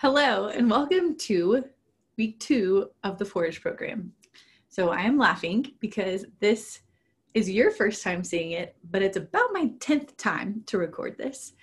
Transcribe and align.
Hello, 0.00 0.46
and 0.46 0.70
welcome 0.70 1.16
to 1.16 1.64
week 2.16 2.38
two 2.38 2.88
of 3.02 3.18
the 3.18 3.24
Forge 3.24 3.60
program. 3.60 4.12
So 4.68 4.90
I 4.90 5.00
am 5.00 5.18
laughing 5.18 5.72
because 5.80 6.24
this 6.38 6.82
is 7.34 7.50
your 7.50 7.72
first 7.72 8.04
time 8.04 8.22
seeing 8.22 8.52
it, 8.52 8.76
but 8.92 9.02
it's 9.02 9.16
about 9.16 9.52
my 9.52 9.72
10th 9.80 10.16
time 10.16 10.62
to 10.66 10.78
record 10.78 11.18
this. 11.18 11.54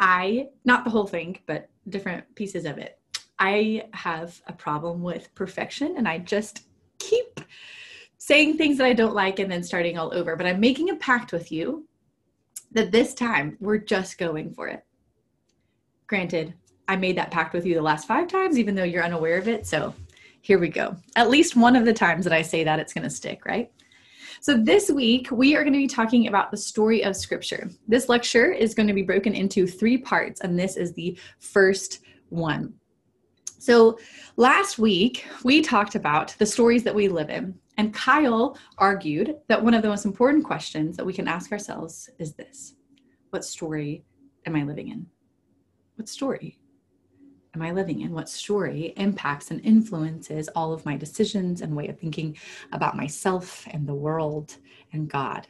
I, 0.00 0.48
not 0.64 0.82
the 0.82 0.90
whole 0.90 1.06
thing, 1.06 1.38
but 1.46 1.70
different 1.88 2.24
pieces 2.34 2.64
of 2.64 2.76
it. 2.78 2.98
I 3.38 3.84
have 3.92 4.42
a 4.48 4.52
problem 4.52 5.00
with 5.00 5.32
perfection 5.36 5.94
and 5.96 6.08
I 6.08 6.18
just 6.18 6.62
keep 6.98 7.40
saying 8.18 8.56
things 8.56 8.78
that 8.78 8.86
I 8.88 8.94
don't 8.94 9.14
like 9.14 9.38
and 9.38 9.48
then 9.48 9.62
starting 9.62 9.96
all 9.96 10.12
over. 10.12 10.34
But 10.34 10.46
I'm 10.46 10.58
making 10.58 10.90
a 10.90 10.96
pact 10.96 11.32
with 11.32 11.52
you 11.52 11.86
that 12.72 12.90
this 12.90 13.14
time 13.14 13.56
we're 13.60 13.78
just 13.78 14.18
going 14.18 14.52
for 14.54 14.66
it. 14.66 14.84
Granted, 16.08 16.52
I 16.88 16.96
made 16.96 17.16
that 17.16 17.30
pact 17.30 17.52
with 17.52 17.66
you 17.66 17.74
the 17.74 17.82
last 17.82 18.06
five 18.06 18.28
times, 18.28 18.58
even 18.58 18.74
though 18.74 18.84
you're 18.84 19.04
unaware 19.04 19.38
of 19.38 19.48
it. 19.48 19.66
So 19.66 19.94
here 20.40 20.58
we 20.58 20.68
go. 20.68 20.96
At 21.16 21.30
least 21.30 21.56
one 21.56 21.74
of 21.74 21.84
the 21.84 21.92
times 21.92 22.24
that 22.24 22.32
I 22.32 22.42
say 22.42 22.64
that, 22.64 22.78
it's 22.78 22.92
going 22.92 23.04
to 23.04 23.10
stick, 23.10 23.44
right? 23.44 23.70
So 24.40 24.56
this 24.56 24.90
week, 24.90 25.28
we 25.32 25.56
are 25.56 25.62
going 25.62 25.72
to 25.72 25.78
be 25.78 25.88
talking 25.88 26.28
about 26.28 26.50
the 26.50 26.56
story 26.56 27.02
of 27.02 27.16
Scripture. 27.16 27.68
This 27.88 28.08
lecture 28.08 28.52
is 28.52 28.74
going 28.74 28.86
to 28.86 28.94
be 28.94 29.02
broken 29.02 29.34
into 29.34 29.66
three 29.66 29.98
parts, 29.98 30.40
and 30.40 30.58
this 30.58 30.76
is 30.76 30.92
the 30.92 31.18
first 31.40 32.00
one. 32.28 32.74
So 33.58 33.98
last 34.36 34.78
week, 34.78 35.26
we 35.42 35.62
talked 35.62 35.96
about 35.96 36.36
the 36.38 36.46
stories 36.46 36.84
that 36.84 36.94
we 36.94 37.08
live 37.08 37.30
in. 37.30 37.58
And 37.78 37.92
Kyle 37.92 38.56
argued 38.78 39.36
that 39.48 39.62
one 39.62 39.74
of 39.74 39.82
the 39.82 39.88
most 39.88 40.04
important 40.04 40.44
questions 40.44 40.96
that 40.96 41.04
we 41.04 41.12
can 41.12 41.26
ask 41.26 41.50
ourselves 41.50 42.08
is 42.18 42.34
this 42.34 42.74
What 43.30 43.44
story 43.44 44.04
am 44.46 44.54
I 44.54 44.62
living 44.62 44.88
in? 44.88 45.06
What 45.96 46.08
story 46.08 46.58
am 47.56 47.62
I 47.62 47.72
living 47.72 48.02
in? 48.02 48.12
What 48.12 48.28
story 48.28 48.92
impacts 48.98 49.50
and 49.50 49.64
influences 49.64 50.48
all 50.54 50.74
of 50.74 50.84
my 50.84 50.94
decisions 50.94 51.62
and 51.62 51.74
way 51.74 51.88
of 51.88 51.98
thinking 51.98 52.36
about 52.70 52.96
myself 52.96 53.66
and 53.70 53.86
the 53.86 53.94
world 53.94 54.58
and 54.92 55.08
God? 55.08 55.48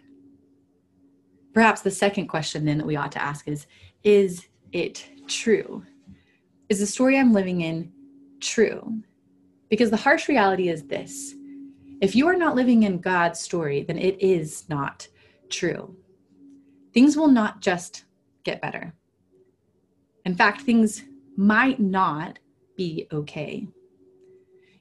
Perhaps 1.53 1.81
the 1.81 1.91
second 1.91 2.29
question 2.29 2.65
then 2.65 2.79
that 2.79 2.87
we 2.87 2.95
ought 2.95 3.13
to 3.13 3.23
ask 3.23 3.49
is 3.49 3.67
Is 4.05 4.47
it 4.73 5.09
true? 5.27 5.85
Is 6.69 6.79
the 6.79 6.87
story 6.87 7.19
I'm 7.19 7.33
living 7.33 7.63
in 7.63 7.93
true? 8.41 9.03
Because 9.69 9.91
the 9.91 9.97
harsh 9.97 10.29
reality 10.29 10.69
is 10.69 10.85
this 10.85 11.35
if 12.01 12.15
you 12.15 12.29
are 12.29 12.37
not 12.37 12.55
living 12.55 12.85
in 12.85 13.01
God's 13.01 13.41
story, 13.41 13.83
then 13.83 13.99
it 13.99 14.21
is 14.23 14.69
not 14.69 15.09
true. 15.49 15.97
Things 16.95 17.17
will 17.17 17.29
not 17.29 17.63
just 17.63 18.05
get 18.45 18.61
better. 18.61 18.95
In 20.25 20.35
fact, 20.35 20.61
things 20.61 21.03
might 21.37 21.81
not 21.81 22.39
be 22.77 23.07
okay. 23.13 23.69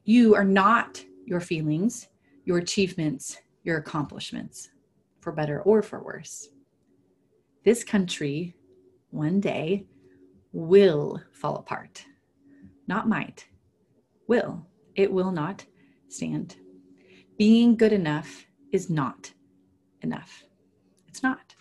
You 0.03 0.35
are 0.35 0.43
not 0.43 1.03
your 1.25 1.39
feelings, 1.39 2.07
your 2.45 2.59
achievements, 2.59 3.37
your 3.63 3.77
accomplishments, 3.77 4.69
for 5.19 5.31
better 5.31 5.61
or 5.61 5.81
for 5.81 6.03
worse. 6.03 6.49
This 7.63 7.83
country 7.83 8.55
one 9.09 9.39
day 9.39 9.85
will 10.51 11.21
fall 11.31 11.57
apart. 11.57 12.05
Not 12.87 13.09
might, 13.09 13.47
will. 14.27 14.67
It 14.95 15.11
will 15.11 15.31
not 15.31 15.65
stand. 16.07 16.57
Being 17.37 17.75
good 17.75 17.91
enough 17.91 18.45
is 18.71 18.89
not 18.89 19.33
enough. 20.01 20.43
It's 21.07 21.23
not. 21.23 21.54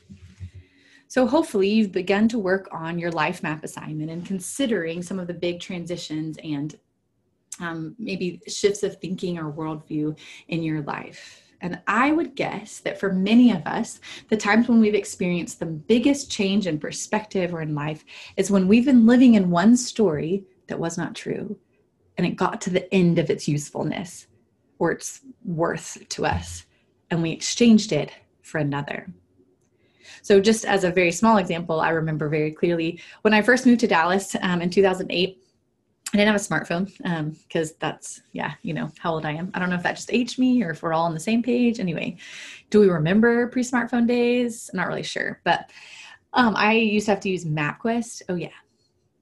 So, 1.14 1.28
hopefully, 1.28 1.68
you've 1.68 1.92
begun 1.92 2.26
to 2.30 2.40
work 2.40 2.68
on 2.72 2.98
your 2.98 3.12
life 3.12 3.40
map 3.40 3.62
assignment 3.62 4.10
and 4.10 4.26
considering 4.26 5.00
some 5.00 5.20
of 5.20 5.28
the 5.28 5.32
big 5.32 5.60
transitions 5.60 6.38
and 6.42 6.76
um, 7.60 7.94
maybe 8.00 8.40
shifts 8.48 8.82
of 8.82 8.96
thinking 8.96 9.38
or 9.38 9.52
worldview 9.52 10.18
in 10.48 10.64
your 10.64 10.82
life. 10.82 11.40
And 11.60 11.80
I 11.86 12.10
would 12.10 12.34
guess 12.34 12.80
that 12.80 12.98
for 12.98 13.12
many 13.12 13.52
of 13.52 13.64
us, 13.64 14.00
the 14.28 14.36
times 14.36 14.66
when 14.66 14.80
we've 14.80 14.96
experienced 14.96 15.60
the 15.60 15.66
biggest 15.66 16.32
change 16.32 16.66
in 16.66 16.80
perspective 16.80 17.54
or 17.54 17.62
in 17.62 17.76
life 17.76 18.04
is 18.36 18.50
when 18.50 18.66
we've 18.66 18.84
been 18.84 19.06
living 19.06 19.34
in 19.34 19.52
one 19.52 19.76
story 19.76 20.42
that 20.66 20.80
was 20.80 20.98
not 20.98 21.14
true 21.14 21.56
and 22.18 22.26
it 22.26 22.34
got 22.34 22.60
to 22.62 22.70
the 22.70 22.92
end 22.92 23.20
of 23.20 23.30
its 23.30 23.46
usefulness 23.46 24.26
or 24.80 24.90
its 24.90 25.20
worth 25.44 25.96
to 26.08 26.26
us 26.26 26.66
and 27.12 27.22
we 27.22 27.30
exchanged 27.30 27.92
it 27.92 28.10
for 28.42 28.58
another. 28.58 29.06
So, 30.22 30.40
just 30.40 30.64
as 30.64 30.84
a 30.84 30.90
very 30.90 31.12
small 31.12 31.38
example, 31.38 31.80
I 31.80 31.90
remember 31.90 32.28
very 32.28 32.50
clearly 32.50 33.00
when 33.22 33.34
I 33.34 33.42
first 33.42 33.66
moved 33.66 33.80
to 33.80 33.86
Dallas 33.86 34.36
um, 34.42 34.62
in 34.62 34.70
2008. 34.70 35.40
I 36.12 36.16
didn't 36.16 36.32
have 36.32 36.40
a 36.40 36.44
smartphone 36.44 37.36
because 37.48 37.70
um, 37.70 37.76
that's, 37.80 38.22
yeah, 38.32 38.52
you 38.62 38.72
know, 38.72 38.88
how 39.00 39.14
old 39.14 39.26
I 39.26 39.32
am. 39.32 39.50
I 39.52 39.58
don't 39.58 39.68
know 39.68 39.74
if 39.74 39.82
that 39.82 39.96
just 39.96 40.12
aged 40.12 40.38
me 40.38 40.62
or 40.62 40.70
if 40.70 40.80
we're 40.80 40.92
all 40.92 41.06
on 41.06 41.14
the 41.14 41.18
same 41.18 41.42
page. 41.42 41.80
Anyway, 41.80 42.18
do 42.70 42.78
we 42.78 42.88
remember 42.88 43.48
pre 43.48 43.64
smartphone 43.64 44.06
days? 44.06 44.70
I'm 44.72 44.76
not 44.76 44.86
really 44.86 45.02
sure. 45.02 45.40
But 45.42 45.70
um, 46.32 46.54
I 46.56 46.74
used 46.74 47.06
to 47.06 47.12
have 47.12 47.20
to 47.20 47.28
use 47.28 47.44
MapQuest. 47.44 48.22
Oh, 48.28 48.36
yeah, 48.36 48.50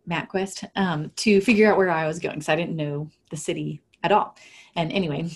MapQuest 0.09 0.69
um, 0.77 1.11
to 1.17 1.41
figure 1.41 1.71
out 1.71 1.79
where 1.79 1.91
I 1.91 2.07
was 2.07 2.19
going 2.19 2.37
because 2.37 2.49
I 2.49 2.57
didn't 2.57 2.77
know 2.77 3.09
the 3.31 3.37
city 3.37 3.81
at 4.03 4.13
all. 4.13 4.37
And 4.75 4.91
anyway, 4.93 5.31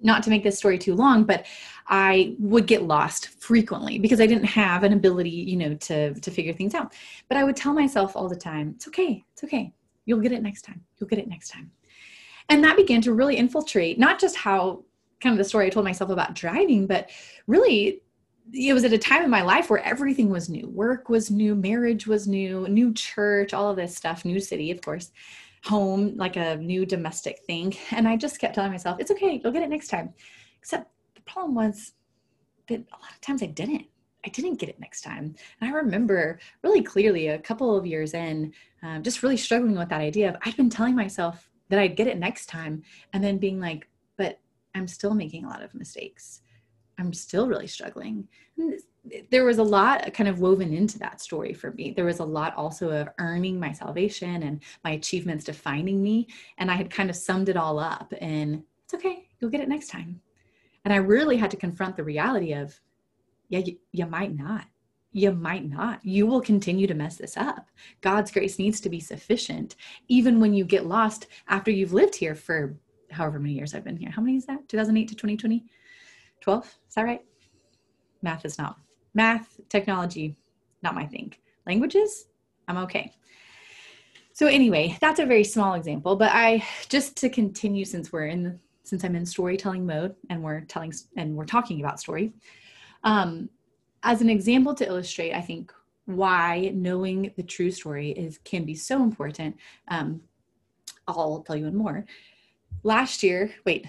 not 0.00 0.22
to 0.24 0.30
make 0.30 0.42
this 0.42 0.58
story 0.58 0.78
too 0.78 0.94
long, 0.94 1.24
but 1.24 1.46
I 1.88 2.34
would 2.38 2.66
get 2.66 2.82
lost 2.82 3.28
frequently 3.40 3.98
because 3.98 4.20
I 4.20 4.26
didn't 4.26 4.46
have 4.46 4.82
an 4.82 4.92
ability, 4.92 5.30
you 5.30 5.56
know, 5.56 5.74
to 5.74 6.14
to 6.14 6.30
figure 6.30 6.52
things 6.52 6.74
out. 6.74 6.92
But 7.28 7.38
I 7.38 7.44
would 7.44 7.56
tell 7.56 7.72
myself 7.72 8.16
all 8.16 8.28
the 8.28 8.36
time, 8.36 8.72
it's 8.76 8.88
okay, 8.88 9.24
it's 9.32 9.44
okay. 9.44 9.72
You'll 10.04 10.20
get 10.20 10.32
it 10.32 10.42
next 10.42 10.62
time. 10.62 10.82
You'll 10.98 11.08
get 11.08 11.18
it 11.18 11.28
next 11.28 11.48
time. 11.48 11.70
And 12.48 12.62
that 12.64 12.76
began 12.76 13.00
to 13.02 13.12
really 13.12 13.36
infiltrate 13.36 13.98
not 13.98 14.20
just 14.20 14.36
how 14.36 14.84
kind 15.20 15.32
of 15.32 15.38
the 15.38 15.44
story 15.44 15.66
I 15.66 15.70
told 15.70 15.84
myself 15.84 16.10
about 16.10 16.34
driving, 16.34 16.86
but 16.86 17.10
really 17.46 18.02
it 18.52 18.72
was 18.72 18.84
at 18.84 18.92
a 18.92 18.98
time 18.98 19.24
in 19.24 19.30
my 19.30 19.42
life 19.42 19.68
where 19.68 19.82
everything 19.82 20.28
was 20.30 20.48
new. 20.48 20.68
Work 20.68 21.08
was 21.08 21.32
new, 21.32 21.56
marriage 21.56 22.06
was 22.06 22.28
new, 22.28 22.68
new 22.68 22.92
church, 22.94 23.52
all 23.52 23.70
of 23.70 23.76
this 23.76 23.96
stuff, 23.96 24.24
new 24.24 24.38
city, 24.38 24.70
of 24.70 24.80
course 24.80 25.10
home 25.66 26.16
like 26.16 26.36
a 26.36 26.56
new 26.56 26.86
domestic 26.86 27.40
thing. 27.46 27.76
And 27.90 28.06
I 28.06 28.16
just 28.16 28.38
kept 28.38 28.54
telling 28.54 28.70
myself, 28.70 29.00
it's 29.00 29.10
okay, 29.10 29.40
you'll 29.42 29.52
get 29.52 29.62
it 29.62 29.70
next 29.70 29.88
time. 29.88 30.14
Except 30.58 30.90
the 31.14 31.22
problem 31.22 31.54
was 31.54 31.92
that 32.68 32.80
a 32.80 32.98
lot 33.00 33.12
of 33.12 33.20
times 33.20 33.42
I 33.42 33.46
didn't. 33.46 33.86
I 34.24 34.28
didn't 34.28 34.56
get 34.56 34.68
it 34.68 34.80
next 34.80 35.02
time. 35.02 35.36
And 35.60 35.70
I 35.70 35.72
remember 35.72 36.40
really 36.64 36.82
clearly 36.82 37.28
a 37.28 37.38
couple 37.38 37.76
of 37.76 37.86
years 37.86 38.12
in, 38.12 38.52
um, 38.82 39.02
just 39.02 39.22
really 39.22 39.36
struggling 39.36 39.76
with 39.76 39.88
that 39.90 40.00
idea 40.00 40.28
of 40.28 40.36
I'd 40.42 40.56
been 40.56 40.70
telling 40.70 40.96
myself 40.96 41.48
that 41.68 41.78
I'd 41.78 41.96
get 41.96 42.08
it 42.08 42.18
next 42.18 42.46
time 42.46 42.82
and 43.12 43.22
then 43.22 43.38
being 43.38 43.60
like, 43.60 43.88
but 44.16 44.40
I'm 44.74 44.88
still 44.88 45.14
making 45.14 45.44
a 45.44 45.48
lot 45.48 45.62
of 45.62 45.74
mistakes. 45.74 46.42
I'm 46.98 47.12
still 47.12 47.46
really 47.46 47.68
struggling. 47.68 48.26
And 48.58 48.80
there 49.30 49.44
was 49.44 49.58
a 49.58 49.62
lot 49.62 50.12
kind 50.14 50.28
of 50.28 50.40
woven 50.40 50.72
into 50.72 50.98
that 50.98 51.20
story 51.20 51.52
for 51.52 51.72
me. 51.72 51.92
There 51.92 52.04
was 52.04 52.20
a 52.20 52.24
lot 52.24 52.54
also 52.56 52.90
of 52.90 53.08
earning 53.18 53.58
my 53.58 53.72
salvation 53.72 54.42
and 54.42 54.62
my 54.84 54.92
achievements 54.92 55.44
defining 55.44 56.02
me. 56.02 56.28
And 56.58 56.70
I 56.70 56.74
had 56.74 56.90
kind 56.90 57.10
of 57.10 57.16
summed 57.16 57.48
it 57.48 57.56
all 57.56 57.78
up 57.78 58.12
and 58.20 58.62
it's 58.84 58.94
okay, 58.94 59.28
you'll 59.40 59.50
get 59.50 59.60
it 59.60 59.68
next 59.68 59.88
time. 59.88 60.20
And 60.84 60.92
I 60.92 60.98
really 60.98 61.36
had 61.36 61.50
to 61.50 61.56
confront 61.56 61.96
the 61.96 62.04
reality 62.04 62.52
of, 62.52 62.78
yeah, 63.48 63.60
you, 63.60 63.76
you 63.92 64.06
might 64.06 64.36
not. 64.36 64.66
You 65.12 65.32
might 65.32 65.68
not. 65.68 66.04
You 66.04 66.26
will 66.26 66.40
continue 66.40 66.86
to 66.86 66.94
mess 66.94 67.16
this 67.16 67.36
up. 67.36 67.68
God's 68.02 68.30
grace 68.30 68.58
needs 68.58 68.80
to 68.80 68.90
be 68.90 69.00
sufficient, 69.00 69.76
even 70.08 70.40
when 70.40 70.52
you 70.52 70.64
get 70.64 70.86
lost 70.86 71.26
after 71.48 71.70
you've 71.70 71.94
lived 71.94 72.14
here 72.14 72.34
for 72.34 72.76
however 73.10 73.38
many 73.38 73.54
years 73.54 73.74
I've 73.74 73.84
been 73.84 73.96
here. 73.96 74.10
How 74.10 74.20
many 74.20 74.36
is 74.36 74.46
that? 74.46 74.68
2008 74.68 75.08
to 75.08 75.14
2020? 75.14 75.64
12? 76.40 76.64
Is 76.66 76.94
that 76.94 77.02
right? 77.02 77.24
Math 78.22 78.44
is 78.44 78.58
not 78.58 78.78
math, 79.16 79.58
technology, 79.68 80.36
not 80.82 80.94
my 80.94 81.06
thing. 81.06 81.34
Languages, 81.66 82.26
I'm 82.68 82.76
okay. 82.78 83.12
So 84.32 84.46
anyway, 84.46 84.96
that's 85.00 85.18
a 85.18 85.26
very 85.26 85.44
small 85.44 85.74
example, 85.74 86.14
but 86.14 86.30
I 86.32 86.62
just 86.90 87.16
to 87.16 87.30
continue 87.30 87.84
since 87.84 88.12
we're 88.12 88.26
in 88.26 88.60
since 88.84 89.02
I'm 89.02 89.16
in 89.16 89.26
storytelling 89.26 89.84
mode 89.84 90.14
and 90.30 90.44
we're 90.44 90.60
telling 90.60 90.92
and 91.16 91.34
we're 91.34 91.46
talking 91.46 91.80
about 91.80 91.98
story. 91.98 92.34
Um, 93.02 93.48
as 94.04 94.20
an 94.20 94.30
example 94.30 94.74
to 94.74 94.86
illustrate, 94.86 95.32
I 95.32 95.40
think 95.40 95.72
why 96.04 96.70
knowing 96.72 97.32
the 97.36 97.42
true 97.42 97.70
story 97.72 98.10
is 98.10 98.38
can 98.44 98.64
be 98.64 98.74
so 98.74 99.02
important. 99.02 99.56
Um, 99.88 100.20
I'll 101.08 101.42
tell 101.44 101.56
you 101.56 101.64
one 101.64 101.76
more. 101.76 102.04
Last 102.84 103.22
year, 103.22 103.52
wait, 103.64 103.86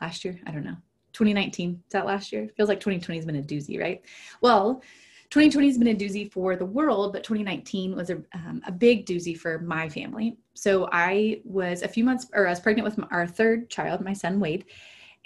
last 0.00 0.24
year, 0.24 0.38
I 0.46 0.50
don't 0.50 0.64
know. 0.64 0.76
2019 1.14 1.82
is 1.86 1.92
that 1.92 2.06
last 2.06 2.32
year? 2.32 2.48
Feels 2.56 2.68
like 2.68 2.80
2020 2.80 3.18
has 3.18 3.26
been 3.26 3.36
a 3.36 3.42
doozy 3.42 3.80
right? 3.80 4.02
Well 4.40 4.82
2020 5.30 5.66
has 5.66 5.78
been 5.78 5.88
a 5.88 5.94
doozy 5.94 6.30
for 6.30 6.54
the 6.54 6.64
world 6.64 7.12
but 7.12 7.24
2019 7.24 7.96
was 7.96 8.10
a, 8.10 8.16
um, 8.34 8.62
a 8.66 8.72
big 8.72 9.06
doozy 9.06 9.36
for 9.36 9.58
my 9.60 9.88
family. 9.88 10.36
So 10.54 10.88
i 10.92 11.40
was 11.44 11.82
a 11.82 11.88
few 11.88 12.04
months 12.04 12.26
or 12.34 12.46
i 12.46 12.50
was 12.50 12.60
pregnant 12.60 12.84
with 12.84 13.06
our 13.10 13.26
third 13.26 13.70
child 13.70 14.00
my 14.00 14.12
son 14.12 14.38
wade 14.38 14.66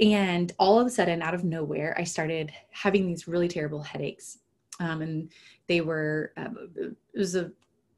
and 0.01 0.53
all 0.59 0.79
of 0.79 0.87
a 0.87 0.91
sudden 0.91 1.21
out 1.23 1.35
of 1.35 1.43
nowhere 1.43 1.95
i 1.99 2.05
started 2.05 2.53
having 2.71 3.07
these 3.07 3.27
really 3.27 3.49
terrible 3.49 3.83
headaches. 3.83 4.39
Um, 4.81 5.03
and 5.03 5.33
they 5.67 5.81
were 5.81 6.33
uh, 6.37 6.51
it 6.77 7.19
was 7.19 7.35
a 7.35 7.51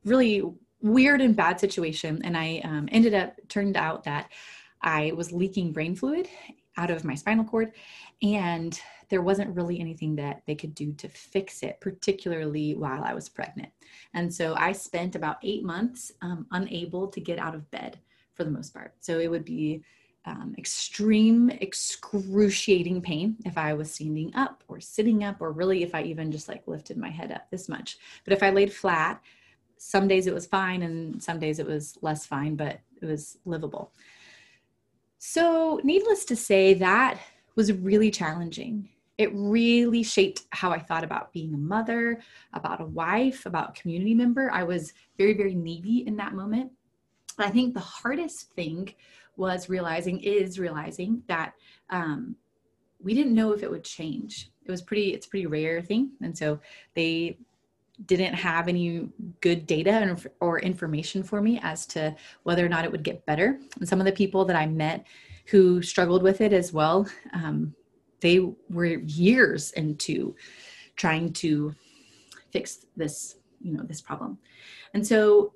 really 0.05 0.43
weird 0.83 1.21
and 1.21 1.37
bad 1.37 1.61
situation. 1.61 2.21
And 2.25 2.37
I 2.37 2.61
um, 2.65 2.89
ended 2.91 3.15
up, 3.15 3.37
turned 3.49 3.77
out 3.77 4.05
that 4.05 4.31
I 4.83 5.13
was 5.15 5.33
leaking 5.33 5.73
brain 5.73 5.95
fluid 5.95 6.29
out 6.81 6.91
of 6.91 7.05
my 7.05 7.15
spinal 7.15 7.44
cord. 7.44 7.73
And 8.23 8.81
there 9.11 9.23
wasn't 9.23 9.55
really 9.55 9.81
anything 9.81 10.17
that 10.17 10.43
they 10.47 10.55
could 10.55 10.75
do 10.75 10.93
to 10.94 11.09
fix 11.09 11.62
it, 11.62 11.81
particularly 11.81 12.75
while 12.75 13.05
I 13.05 13.12
was 13.12 13.29
pregnant. 13.29 13.71
And 14.15 14.32
so 14.32 14.55
I 14.56 14.73
spent 14.73 15.15
about 15.15 15.38
eight 15.43 15.65
months 15.65 16.12
um, 16.23 16.47
unable 16.53 17.09
to 17.09 17.21
get 17.21 17.38
out 17.38 17.55
of 17.55 17.71
bed 17.71 17.99
for 18.35 18.44
the 18.44 18.50
most 18.50 18.73
part. 18.73 18.94
So 19.00 19.19
it 19.19 19.31
would 19.31 19.44
be 19.44 19.82
um, 20.27 20.55
extreme, 20.59 21.50
excruciating 21.50 23.03
pain 23.03 23.37
if 23.44 23.59
I 23.59 23.73
was 23.75 23.93
standing 23.93 24.35
up 24.35 24.62
or 24.69 24.81
sitting 24.81 25.25
up, 25.25 25.41
or 25.41 25.50
really 25.50 25.83
if 25.83 25.94
I 25.94 26.03
even 26.03 26.31
just 26.31 26.49
like 26.49 26.69
lifted 26.69 26.97
my 26.97 27.11
head 27.11 27.33
up 27.33 27.50
this 27.50 27.69
much. 27.69 27.99
But 28.25 28.35
if 28.35 28.43
I 28.43 28.50
laid 28.50 28.73
flat, 28.73 29.21
some 29.79 30.06
days 30.06 30.26
it 30.26 30.35
was 30.35 30.47
fine 30.47 30.83
and 30.83 31.23
some 31.23 31.41
days 31.41 31.59
it 31.59 31.67
was 31.67 31.99
less 32.03 32.26
fine, 32.26 32.55
but 32.55 32.81
it 33.00 33.06
was 33.06 33.38
livable. 33.44 33.93
So, 35.23 35.83
needless 35.85 36.25
to 36.25 36.35
say, 36.35 36.73
that 36.75 37.21
was 37.55 37.71
really 37.75 38.11
challenging. 38.11 38.89
It 39.19 39.31
really 39.35 40.03
shaped 40.03 40.45
how 40.49 40.71
I 40.71 40.79
thought 40.79 41.05
about 41.05 41.31
being 41.35 41.53
a 41.53 41.59
mother, 41.59 42.23
about 42.55 42.81
a 42.81 42.87
wife, 42.87 43.45
about 43.45 43.77
a 43.77 43.81
community 43.81 44.15
member. 44.15 44.51
I 44.51 44.63
was 44.63 44.95
very, 45.19 45.35
very 45.35 45.55
needy 45.55 46.07
in 46.07 46.17
that 46.17 46.33
moment. 46.33 46.73
I 47.37 47.51
think 47.51 47.75
the 47.75 47.81
hardest 47.81 48.55
thing 48.55 48.95
was 49.37 49.69
realizing, 49.69 50.21
is 50.21 50.59
realizing 50.59 51.23
that 51.29 51.53
um, 51.91 52.35
we 52.99 53.13
didn't 53.13 53.35
know 53.35 53.53
if 53.53 53.63
it 53.63 53.71
would 53.71 53.85
change. 53.85 54.51
It 54.65 54.71
was 54.71 54.81
pretty, 54.81 55.13
it's 55.13 55.27
pretty 55.27 55.47
rare 55.47 55.83
thing. 55.83 56.13
And 56.23 56.37
so 56.37 56.61
they 56.95 57.37
didn't 58.06 58.35
have 58.35 58.69
any 58.69 59.08
good 59.41 59.67
data 59.67 60.17
or 60.41 60.61
information 60.61 61.23
for 61.23 61.41
me 61.41 61.61
as 61.62 61.87
to 61.87 62.14
whether 62.44 62.64
or 62.64 62.69
not 62.69 62.85
it 62.85 62.93
would 62.93 63.02
get 63.02 63.26
better. 63.26 63.58
And 63.79 63.88
some 63.88 64.00
of 64.00 64.06
the 64.06 64.12
people 64.12 64.44
that 64.47 64.56
I 64.56 64.67
met 64.67 65.06
who 65.47 65.82
struggled 65.82 66.23
with 66.23 66.41
it 66.41 66.52
as 66.52 66.73
well, 66.73 67.06
um, 67.32 67.75
they 68.20 68.41
were 68.69 68.87
years 68.87 69.73
into 69.73 70.35
trying 70.97 71.32
to 71.32 71.75
fix 72.50 72.87
this, 72.97 73.37
you 73.61 73.73
know, 73.73 73.82
this 73.82 74.00
problem. 74.00 74.38
And 74.94 75.06
so 75.06 75.55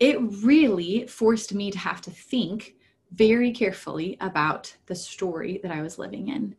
it 0.00 0.18
really 0.42 1.06
forced 1.06 1.54
me 1.54 1.70
to 1.70 1.78
have 1.78 2.00
to 2.02 2.10
think 2.10 2.74
very 3.12 3.52
carefully 3.52 4.16
about 4.20 4.74
the 4.86 4.94
story 4.94 5.60
that 5.62 5.72
I 5.72 5.82
was 5.82 5.98
living 5.98 6.28
in 6.28 6.54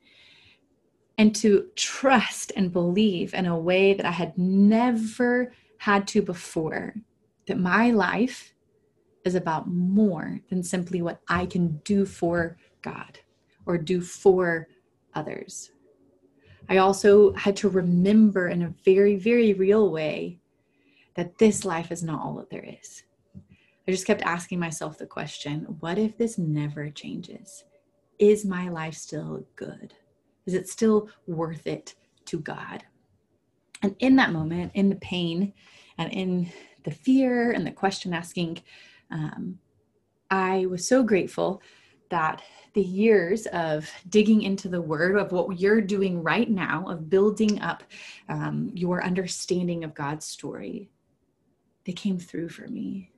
and 1.20 1.36
to 1.36 1.68
trust 1.76 2.54
and 2.56 2.72
believe 2.72 3.34
in 3.34 3.46
a 3.46 3.60
way 3.60 3.94
that 3.94 4.06
I 4.06 4.12
had 4.12 4.38
never 4.38 5.52
had 5.78 6.08
to 6.08 6.22
before 6.22 6.96
that 7.46 7.60
my 7.60 7.92
life 7.92 8.54
is 9.26 9.36
about 9.36 9.68
more 9.68 10.40
than 10.50 10.64
simply 10.64 11.02
what 11.02 11.20
I 11.28 11.46
can 11.46 11.82
do 11.84 12.06
for 12.06 12.58
God 12.82 13.20
or 13.66 13.78
do 13.78 14.00
for 14.00 14.70
others. 15.14 15.72
I 16.70 16.78
also 16.78 17.34
had 17.34 17.58
to 17.58 17.70
remember 17.70 18.48
in 18.48 18.62
a 18.62 18.74
very, 18.86 19.18
very 19.18 19.54
real 19.54 19.92
way 19.92 20.40
that 21.16 21.38
this 21.38 21.66
life 21.66 21.92
is 21.92 22.02
not 22.02 22.22
all 22.22 22.36
that 22.36 22.50
there 22.50 22.66
is. 22.82 23.04
I 23.86 23.92
just 23.92 24.08
kept 24.08 24.22
asking 24.22 24.60
myself 24.60 24.98
the 24.98 25.06
question 25.06 25.66
what 25.82 25.98
if 25.98 26.18
this 26.18 26.38
never 26.38 26.90
changes? 26.90 27.66
Is 28.20 28.46
my 28.46 28.70
life 28.70 28.94
still 28.94 29.46
good? 29.58 29.94
Is 30.50 30.56
it 30.56 30.68
still 30.68 31.10
worth 31.28 31.68
it 31.68 31.94
to 32.26 32.40
God? 32.40 32.84
And 33.84 33.96
in 34.00 34.16
that 34.16 34.32
moment, 34.32 34.72
in 34.74 34.90
the 34.90 34.96
pain 34.96 35.54
and 36.00 36.12
in 36.12 36.52
the 36.86 36.90
fear 36.90 37.52
and 37.52 37.68
the 37.68 37.72
question 37.72 38.16
asking, 38.16 38.64
um, 39.12 39.60
I 40.32 40.66
was 40.66 40.88
so 40.88 41.04
grateful 41.04 41.62
that 42.10 42.42
the 42.74 42.82
years 42.82 43.46
of 43.48 43.88
digging 44.10 44.42
into 44.42 44.70
the 44.70 44.82
word 44.82 45.18
of 45.18 45.32
what 45.32 45.60
you're 45.60 45.82
doing 45.82 46.24
right 46.24 46.50
now, 46.50 46.84
of 46.88 47.12
building 47.12 47.62
up 47.62 47.84
um, 48.28 48.72
your 48.74 49.04
understanding 49.04 49.84
of 49.84 49.94
God's 49.94 50.26
story, 50.26 50.90
they 51.86 51.94
came 51.94 52.18
through 52.18 52.50
for 52.50 52.68
me. 52.68 53.12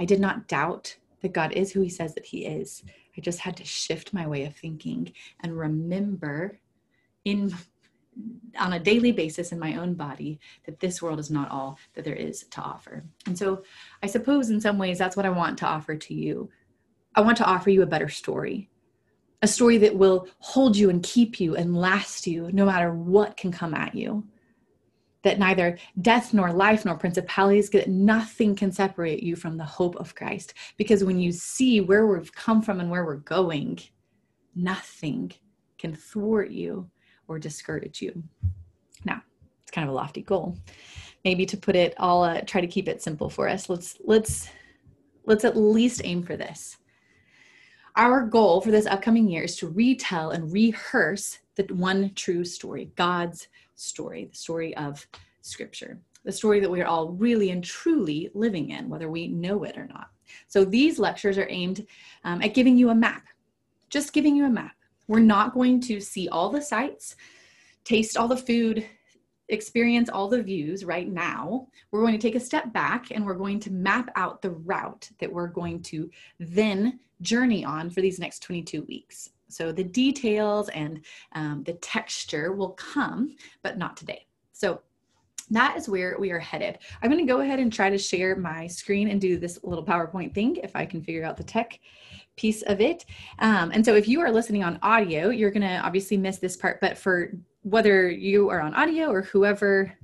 I 0.00 0.04
did 0.04 0.18
not 0.18 0.48
doubt 0.48 0.96
that 1.26 1.32
God 1.32 1.52
is 1.52 1.72
who 1.72 1.80
he 1.80 1.88
says 1.88 2.14
that 2.14 2.24
he 2.24 2.46
is. 2.46 2.84
I 3.16 3.20
just 3.20 3.40
had 3.40 3.56
to 3.56 3.64
shift 3.64 4.14
my 4.14 4.28
way 4.28 4.44
of 4.44 4.54
thinking 4.54 5.12
and 5.40 5.58
remember 5.58 6.60
in 7.24 7.52
on 8.58 8.72
a 8.72 8.80
daily 8.80 9.12
basis 9.12 9.52
in 9.52 9.58
my 9.58 9.74
own 9.74 9.94
body 9.94 10.38
that 10.64 10.78
this 10.78 11.02
world 11.02 11.18
is 11.18 11.30
not 11.30 11.50
all 11.50 11.78
that 11.94 12.04
there 12.04 12.14
is 12.14 12.44
to 12.44 12.60
offer. 12.60 13.04
And 13.26 13.36
so 13.36 13.64
I 14.02 14.06
suppose 14.06 14.50
in 14.50 14.60
some 14.60 14.78
ways 14.78 14.98
that's 14.98 15.16
what 15.16 15.26
I 15.26 15.30
want 15.30 15.58
to 15.58 15.66
offer 15.66 15.96
to 15.96 16.14
you. 16.14 16.48
I 17.14 17.22
want 17.22 17.36
to 17.38 17.44
offer 17.44 17.70
you 17.70 17.82
a 17.82 17.86
better 17.86 18.08
story. 18.08 18.70
A 19.42 19.48
story 19.48 19.78
that 19.78 19.96
will 19.96 20.28
hold 20.38 20.76
you 20.76 20.88
and 20.90 21.02
keep 21.02 21.40
you 21.40 21.56
and 21.56 21.76
last 21.76 22.26
you 22.26 22.50
no 22.52 22.64
matter 22.64 22.94
what 22.94 23.36
can 23.36 23.50
come 23.50 23.74
at 23.74 23.94
you 23.94 24.24
that 25.26 25.40
neither 25.40 25.76
death 26.02 26.32
nor 26.32 26.52
life 26.52 26.84
nor 26.84 26.96
principalities 26.96 27.68
that 27.70 27.88
nothing 27.88 28.54
can 28.54 28.70
separate 28.70 29.24
you 29.24 29.34
from 29.34 29.56
the 29.56 29.64
hope 29.64 29.96
of 29.96 30.14
christ. 30.14 30.54
Because 30.76 31.02
when 31.02 31.18
you 31.18 31.32
see 31.32 31.80
where 31.80 32.06
we've 32.06 32.32
come 32.32 32.62
from 32.62 32.78
and 32.78 32.88
where 32.88 33.04
we're 33.04 33.16
going 33.16 33.80
nothing 34.54 35.32
can 35.78 35.94
thwart 35.94 36.50
you 36.50 36.88
or 37.26 37.40
discourage 37.40 38.00
you. 38.00 38.22
Now 39.04 39.20
it's 39.62 39.72
kind 39.72 39.88
of 39.88 39.92
a 39.92 39.96
lofty 39.96 40.22
goal. 40.22 40.56
Maybe 41.24 41.44
to 41.46 41.56
put 41.56 41.74
it 41.74 41.94
all 41.98 42.22
uh, 42.22 42.42
try 42.42 42.60
to 42.60 42.68
keep 42.68 42.88
it 42.88 43.02
simple 43.02 43.28
for 43.28 43.48
us. 43.48 43.68
Let's 43.68 43.98
let's 44.04 44.48
let's 45.24 45.44
at 45.44 45.56
least 45.56 46.02
aim 46.04 46.22
for 46.22 46.36
this. 46.36 46.76
Our 47.96 48.22
goal 48.26 48.60
for 48.60 48.70
this 48.70 48.86
upcoming 48.86 49.28
year 49.28 49.42
is 49.42 49.56
to 49.56 49.68
retell 49.68 50.30
and 50.30 50.52
rehearse 50.52 51.40
the 51.56 51.64
one 51.74 52.12
true 52.14 52.44
story 52.44 52.92
god's 52.94 53.48
story, 53.76 54.26
the 54.30 54.36
story 54.36 54.76
of 54.76 55.06
Scripture, 55.42 56.00
the 56.24 56.32
story 56.32 56.60
that 56.60 56.70
we're 56.70 56.86
all 56.86 57.10
really 57.10 57.50
and 57.50 57.62
truly 57.62 58.30
living 58.34 58.70
in, 58.70 58.88
whether 58.88 59.10
we 59.10 59.28
know 59.28 59.62
it 59.64 59.78
or 59.78 59.86
not. 59.86 60.08
So 60.48 60.64
these 60.64 60.98
lectures 60.98 61.38
are 61.38 61.46
aimed 61.48 61.86
um, 62.24 62.42
at 62.42 62.54
giving 62.54 62.76
you 62.76 62.90
a 62.90 62.94
map, 62.94 63.24
just 63.90 64.12
giving 64.12 64.34
you 64.34 64.44
a 64.46 64.50
map. 64.50 64.74
We're 65.08 65.20
not 65.20 65.54
going 65.54 65.80
to 65.82 66.00
see 66.00 66.28
all 66.28 66.50
the 66.50 66.60
sights, 66.60 67.14
taste 67.84 68.16
all 68.16 68.26
the 68.26 68.36
food, 68.36 68.84
experience 69.48 70.08
all 70.08 70.28
the 70.28 70.42
views 70.42 70.84
right 70.84 71.08
now. 71.08 71.68
We're 71.90 72.00
going 72.00 72.18
to 72.18 72.18
take 72.18 72.34
a 72.34 72.40
step 72.40 72.72
back 72.72 73.12
and 73.12 73.24
we're 73.24 73.34
going 73.34 73.60
to 73.60 73.72
map 73.72 74.10
out 74.16 74.42
the 74.42 74.50
route 74.50 75.08
that 75.20 75.32
we're 75.32 75.46
going 75.46 75.82
to 75.82 76.10
then 76.40 76.98
journey 77.22 77.64
on 77.64 77.90
for 77.90 78.00
these 78.00 78.18
next 78.18 78.40
22 78.40 78.82
weeks. 78.82 79.30
So 79.48 79.72
the 79.72 79.84
details 79.84 80.68
and 80.70 81.04
um, 81.32 81.62
the 81.64 81.74
texture 81.74 82.52
will 82.52 82.70
come, 82.70 83.36
but 83.62 83.78
not 83.78 83.96
today. 83.96 84.26
So 84.52 84.80
that 85.50 85.76
is 85.76 85.88
where 85.88 86.16
we 86.18 86.30
are 86.32 86.38
headed. 86.38 86.78
I'm 87.02 87.10
going 87.10 87.24
to 87.24 87.32
go 87.32 87.40
ahead 87.40 87.60
and 87.60 87.72
try 87.72 87.88
to 87.88 87.98
share 87.98 88.34
my 88.36 88.66
screen 88.66 89.08
and 89.10 89.20
do 89.20 89.38
this 89.38 89.60
little 89.62 89.84
PowerPoint 89.84 90.34
thing 90.34 90.56
if 90.56 90.74
I 90.74 90.84
can 90.84 91.02
figure 91.02 91.24
out 91.24 91.36
the 91.36 91.44
tech 91.44 91.78
piece 92.36 92.62
of 92.62 92.80
it. 92.80 93.04
Um, 93.38 93.70
and 93.72 93.84
so 93.84 93.94
if 93.94 94.08
you 94.08 94.20
are 94.20 94.32
listening 94.32 94.64
on 94.64 94.78
audio, 94.82 95.30
you're 95.30 95.52
going 95.52 95.62
to 95.62 95.78
obviously 95.78 96.16
miss 96.16 96.38
this 96.38 96.56
part, 96.56 96.80
but 96.80 96.98
for 96.98 97.32
whether 97.62 98.10
you 98.10 98.48
are 98.50 98.60
on 98.60 98.74
audio 98.74 99.08
or 99.10 99.22
whoever, 99.22 99.96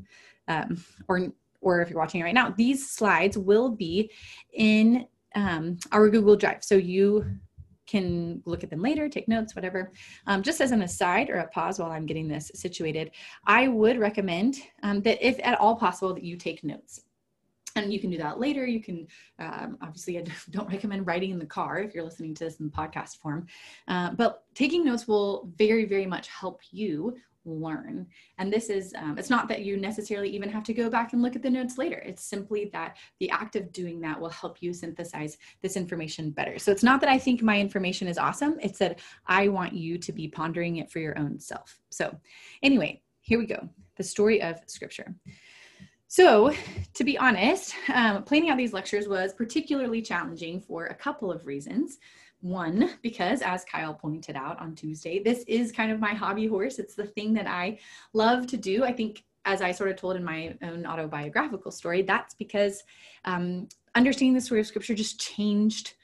um, 0.49 0.83
or 1.09 1.33
or 1.61 1.81
if 1.81 1.89
you're 1.89 1.99
watching 1.99 2.23
right 2.23 2.35
now, 2.35 2.51
these 2.51 2.91
slides 2.91 3.39
will 3.39 3.69
be 3.69 4.11
in 4.53 5.07
um, 5.37 5.79
our 5.93 6.09
Google 6.11 6.37
Drive. 6.37 6.65
So 6.65 6.75
you 6.75 7.25
can 7.93 8.43
look 8.47 8.65
at 8.65 8.71
them 8.71 8.81
later, 8.81 9.07
take 9.07 9.29
notes, 9.29 9.55
whatever. 9.55 9.93
Um, 10.27 10.43
just 10.43 10.63
as 10.63 10.73
an 10.73 10.83
aside 10.83 11.29
or 11.29 11.37
a 11.37 11.49
pause 11.49 11.79
while 11.79 11.93
I'm 11.93 12.07
getting 12.07 12.27
this 12.27 12.51
situated, 12.55 13.11
I 13.47 13.69
would 13.69 13.99
recommend 13.99 14.57
um, 14.83 15.03
that 15.03 15.19
if 15.21 15.39
at 15.45 15.61
all 15.61 15.77
possible 15.77 16.15
that 16.15 16.25
you 16.25 16.37
take 16.39 16.65
notes. 16.65 17.03
And 17.77 17.93
you 17.93 18.01
can 18.01 18.11
do 18.11 18.17
that 18.19 18.41
later. 18.41 18.67
You 18.67 18.81
can, 18.81 19.07
um, 19.39 19.77
obviously, 19.83 20.19
I 20.19 20.25
don't 20.51 20.71
recommend 20.71 21.07
writing 21.07 21.33
in 21.33 21.39
the 21.39 21.47
car 21.47 21.81
if 21.81 21.95
you're 21.95 22.05
listening 22.05 22.35
to 22.37 22.45
this 22.45 22.61
in 22.61 22.71
podcast 22.71 23.19
form. 23.19 23.47
Uh, 23.89 24.13
but 24.13 24.45
taking 24.55 24.87
notes 24.87 25.07
will 25.07 25.51
very, 25.59 25.85
very 25.85 26.07
much 26.07 26.29
help 26.29 26.61
you 26.71 27.19
learn. 27.45 28.07
And 28.39 28.53
this 28.53 28.71
is, 28.71 28.95
um, 28.97 29.19
it's 29.19 29.31
not 29.31 29.49
that 29.49 29.63
you 29.63 29.77
necessarily 29.77 30.31
even 30.31 30.49
have 30.49 30.65
to 30.65 30.75
go 30.75 30.89
back 30.89 31.13
and 31.13 31.23
look 31.23 31.37
at 31.37 31.43
the 31.43 31.51
notes 31.51 31.79
later. 31.79 31.99
It's 31.99 32.25
simply 32.25 32.71
that 32.73 32.97
the 33.21 33.31
act 33.31 33.57
of 33.57 33.73
doing 33.73 34.01
that 34.01 34.21
will 34.21 34.31
help 34.31 34.63
you 34.63 34.73
synthesize 34.73 35.39
this 35.61 35.77
information 35.77 36.31
better. 36.31 36.59
So 36.59 36.71
it's 36.73 36.83
not 36.83 37.01
that 37.01 37.11
I 37.11 37.19
think 37.19 37.43
my 37.43 37.59
information 37.59 38.09
is 38.09 38.19
awesome, 38.19 38.59
it's 38.61 38.79
that 38.79 39.01
I 39.27 39.49
want 39.49 39.73
you 39.73 39.99
to 39.99 40.13
be 40.13 40.29
pondering 40.29 40.77
it 40.77 40.91
for 40.91 40.99
your 40.99 41.19
own 41.19 41.39
self. 41.39 41.81
So, 41.91 42.17
anyway, 42.63 43.03
here 43.21 43.39
we 43.39 43.47
go 43.47 43.69
the 43.97 44.03
story 44.03 44.43
of 44.43 44.61
Scripture. 44.67 45.15
So, 46.09 46.53
to 46.95 47.05
be 47.05 47.17
honest, 47.17 47.75
um, 47.93 48.23
planning 48.25 48.51
out 48.51 48.59
these 48.59 48.73
lectures 48.75 49.09
was 49.09 49.33
particularly 49.33 50.03
challenging 50.03 50.61
for 50.61 50.87
a 50.87 50.95
couple 50.95 51.33
of 51.33 51.47
reasons. 51.47 51.99
One, 52.43 52.99
because 53.03 53.41
as 53.41 53.65
Kyle 53.65 53.95
pointed 53.95 54.37
out 54.37 54.61
on 54.61 54.75
Tuesday, 54.75 55.23
this 55.23 55.45
is 55.47 55.73
kind 55.73 55.91
of 55.91 56.01
my 56.01 56.13
hobby 56.13 56.47
horse. 56.47 56.79
It's 56.79 56.95
the 56.95 57.07
thing 57.07 57.33
that 57.35 57.47
I 57.47 57.79
love 58.13 58.47
to 58.49 58.57
do. 58.57 58.85
I 58.85 58.93
think, 58.93 59.25
as 59.45 59.63
I 59.63 59.73
sort 59.73 59.91
of 59.91 59.97
told 59.97 60.17
in 60.17 60.25
my 60.25 60.57
own 60.63 60.85
autobiographical 60.85 61.73
story, 61.73 62.03
that's 62.03 62.35
because 62.35 62.83
um, 63.25 63.69
understanding 63.95 64.35
the 64.35 64.41
story 64.41 64.61
of 64.61 64.67
scripture 64.67 64.95
just 64.95 65.21
changed 65.21 65.95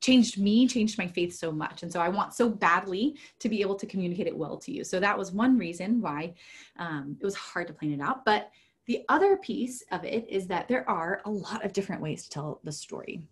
changed 0.00 0.38
me 0.38 0.68
changed 0.68 0.98
my 0.98 1.06
faith 1.06 1.34
so 1.34 1.50
much 1.50 1.82
and 1.82 1.90
so 1.90 2.00
i 2.00 2.08
want 2.08 2.34
so 2.34 2.48
badly 2.48 3.16
to 3.38 3.48
be 3.48 3.60
able 3.60 3.74
to 3.74 3.86
communicate 3.86 4.26
it 4.26 4.36
well 4.36 4.56
to 4.56 4.70
you 4.70 4.84
so 4.84 5.00
that 5.00 5.16
was 5.16 5.32
one 5.32 5.56
reason 5.56 6.00
why 6.00 6.32
um, 6.78 7.16
it 7.18 7.24
was 7.24 7.34
hard 7.34 7.66
to 7.66 7.72
plan 7.72 7.92
it 7.92 8.00
out 8.00 8.24
but 8.24 8.50
the 8.86 9.04
other 9.08 9.36
piece 9.38 9.82
of 9.90 10.04
it 10.04 10.26
is 10.28 10.46
that 10.46 10.68
there 10.68 10.88
are 10.88 11.22
a 11.24 11.30
lot 11.30 11.64
of 11.64 11.72
different 11.72 12.00
ways 12.00 12.24
to 12.24 12.30
tell 12.30 12.60
the 12.62 12.70
story 12.70 13.22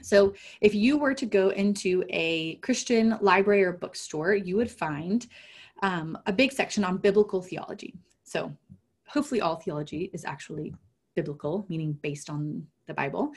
so, 0.00 0.34
if 0.60 0.74
you 0.74 0.96
were 0.96 1.14
to 1.14 1.26
go 1.26 1.50
into 1.50 2.04
a 2.08 2.56
Christian 2.56 3.18
library 3.20 3.64
or 3.64 3.72
bookstore, 3.72 4.34
you 4.34 4.56
would 4.56 4.70
find 4.70 5.26
um, 5.82 6.18
a 6.26 6.32
big 6.32 6.52
section 6.52 6.84
on 6.84 6.98
biblical 6.98 7.42
theology. 7.42 7.94
So, 8.24 8.52
hopefully, 9.06 9.40
all 9.40 9.56
theology 9.56 10.10
is 10.12 10.24
actually 10.24 10.74
biblical, 11.14 11.66
meaning 11.68 11.98
based 12.02 12.30
on 12.30 12.66
the 12.86 12.94
Bible. 12.94 13.32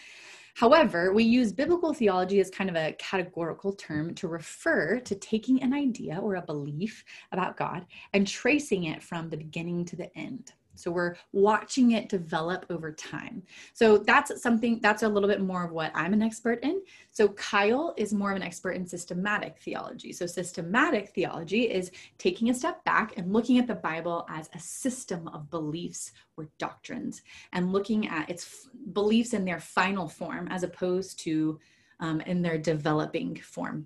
However, 0.55 1.13
we 1.13 1.23
use 1.23 1.51
biblical 1.51 1.93
theology 1.93 2.39
as 2.39 2.49
kind 2.49 2.69
of 2.69 2.75
a 2.75 2.93
categorical 2.99 3.73
term 3.73 4.13
to 4.15 4.27
refer 4.27 4.99
to 4.99 5.15
taking 5.15 5.63
an 5.63 5.73
idea 5.73 6.19
or 6.21 6.35
a 6.35 6.41
belief 6.41 7.03
about 7.31 7.57
God 7.57 7.85
and 8.13 8.27
tracing 8.27 8.83
it 8.85 9.01
from 9.01 9.29
the 9.29 9.37
beginning 9.37 9.85
to 9.85 9.95
the 9.95 10.15
end. 10.17 10.53
So 10.81 10.91
we're 10.91 11.15
watching 11.31 11.91
it 11.91 12.09
develop 12.09 12.65
over 12.69 12.91
time. 12.91 13.43
So 13.73 13.97
that's 13.97 14.41
something 14.41 14.79
that's 14.81 15.03
a 15.03 15.09
little 15.09 15.29
bit 15.29 15.41
more 15.41 15.63
of 15.63 15.71
what 15.71 15.91
I'm 15.93 16.13
an 16.13 16.21
expert 16.21 16.59
in. 16.63 16.81
So 17.11 17.29
Kyle 17.29 17.93
is 17.97 18.13
more 18.13 18.31
of 18.31 18.37
an 18.37 18.43
expert 18.43 18.71
in 18.71 18.85
systematic 18.85 19.57
theology. 19.59 20.13
So 20.13 20.25
systematic 20.25 21.09
theology 21.09 21.63
is 21.63 21.91
taking 22.17 22.49
a 22.49 22.53
step 22.53 22.83
back 22.83 23.17
and 23.17 23.31
looking 23.33 23.59
at 23.59 23.67
the 23.67 23.75
Bible 23.75 24.25
as 24.29 24.49
a 24.53 24.59
system 24.59 25.27
of 25.29 25.49
beliefs 25.49 26.11
or 26.37 26.49
doctrines 26.57 27.21
and 27.53 27.71
looking 27.71 28.07
at 28.07 28.29
its 28.29 28.69
beliefs 28.93 29.33
in 29.33 29.45
their 29.45 29.59
final 29.59 30.07
form 30.07 30.47
as 30.49 30.63
opposed 30.63 31.19
to 31.19 31.59
um, 31.99 32.19
in 32.21 32.41
their 32.41 32.57
developing 32.57 33.35
form. 33.35 33.85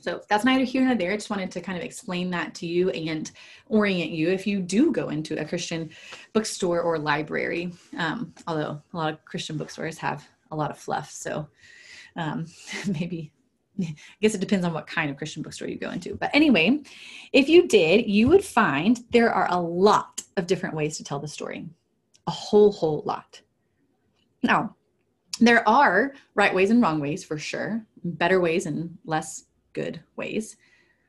So 0.00 0.22
that's 0.28 0.44
neither 0.44 0.64
here 0.64 0.84
nor 0.84 0.94
there. 0.94 1.12
I 1.12 1.16
just 1.16 1.30
wanted 1.30 1.50
to 1.52 1.60
kind 1.60 1.76
of 1.78 1.84
explain 1.84 2.30
that 2.30 2.54
to 2.56 2.66
you 2.66 2.90
and 2.90 3.30
orient 3.68 4.10
you 4.10 4.30
if 4.30 4.46
you 4.46 4.60
do 4.60 4.92
go 4.92 5.08
into 5.08 5.40
a 5.40 5.44
Christian 5.44 5.90
bookstore 6.32 6.80
or 6.80 6.98
library. 6.98 7.72
Um, 7.98 8.32
although 8.46 8.80
a 8.92 8.96
lot 8.96 9.12
of 9.12 9.24
Christian 9.24 9.56
bookstores 9.56 9.98
have 9.98 10.26
a 10.50 10.56
lot 10.56 10.70
of 10.70 10.78
fluff, 10.78 11.10
so 11.10 11.48
um, 12.16 12.46
maybe 12.86 13.32
I 13.80 13.94
guess 14.22 14.34
it 14.34 14.40
depends 14.40 14.64
on 14.64 14.72
what 14.72 14.86
kind 14.86 15.10
of 15.10 15.16
Christian 15.16 15.42
bookstore 15.42 15.68
you 15.68 15.78
go 15.78 15.90
into. 15.90 16.14
But 16.14 16.30
anyway, 16.32 16.82
if 17.32 17.48
you 17.48 17.68
did, 17.68 18.06
you 18.06 18.28
would 18.28 18.44
find 18.44 19.00
there 19.10 19.32
are 19.32 19.48
a 19.50 19.60
lot 19.60 20.22
of 20.36 20.46
different 20.46 20.74
ways 20.74 20.96
to 20.96 21.04
tell 21.04 21.18
the 21.18 21.28
story, 21.28 21.68
a 22.26 22.30
whole, 22.30 22.72
whole 22.72 23.02
lot. 23.04 23.40
Now, 24.42 24.76
there 25.40 25.68
are 25.68 26.14
right 26.34 26.54
ways 26.54 26.70
and 26.70 26.80
wrong 26.80 27.00
ways 27.00 27.22
for 27.24 27.38
sure, 27.38 27.84
better 28.04 28.40
ways 28.40 28.66
and 28.66 28.96
less 29.04 29.44
good 29.76 30.00
ways. 30.16 30.56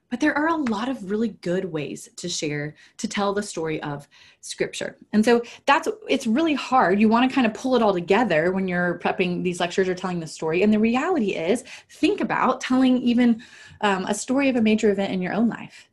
But 0.09 0.19
there 0.21 0.37
are 0.37 0.47
a 0.47 0.55
lot 0.55 0.87
of 0.87 1.09
really 1.11 1.29
good 1.29 1.65
ways 1.65 2.09
to 2.15 2.29
share 2.29 2.75
to 2.97 3.07
tell 3.07 3.33
the 3.33 3.43
story 3.43 3.81
of 3.81 4.07
scripture. 4.41 4.97
And 5.11 5.23
so 5.23 5.41
that's 5.65 5.87
it's 6.07 6.27
really 6.27 6.53
hard. 6.53 6.99
You 6.99 7.09
want 7.09 7.29
to 7.29 7.33
kind 7.33 7.47
of 7.47 7.53
pull 7.53 7.75
it 7.75 7.81
all 7.81 7.93
together 7.93 8.51
when 8.51 8.67
you're 8.67 8.99
prepping 8.99 9.43
these 9.43 9.59
lectures 9.59 9.89
or 9.89 9.95
telling 9.95 10.19
the 10.19 10.27
story. 10.27 10.63
And 10.63 10.71
the 10.71 10.79
reality 10.79 11.35
is 11.35 11.63
think 11.89 12.21
about 12.21 12.61
telling 12.61 12.97
even 12.99 13.41
um, 13.81 14.05
a 14.05 14.13
story 14.13 14.47
of 14.49 14.55
a 14.55 14.61
major 14.61 14.91
event 14.91 15.11
in 15.11 15.21
your 15.21 15.33
own 15.33 15.49
life. 15.49 15.89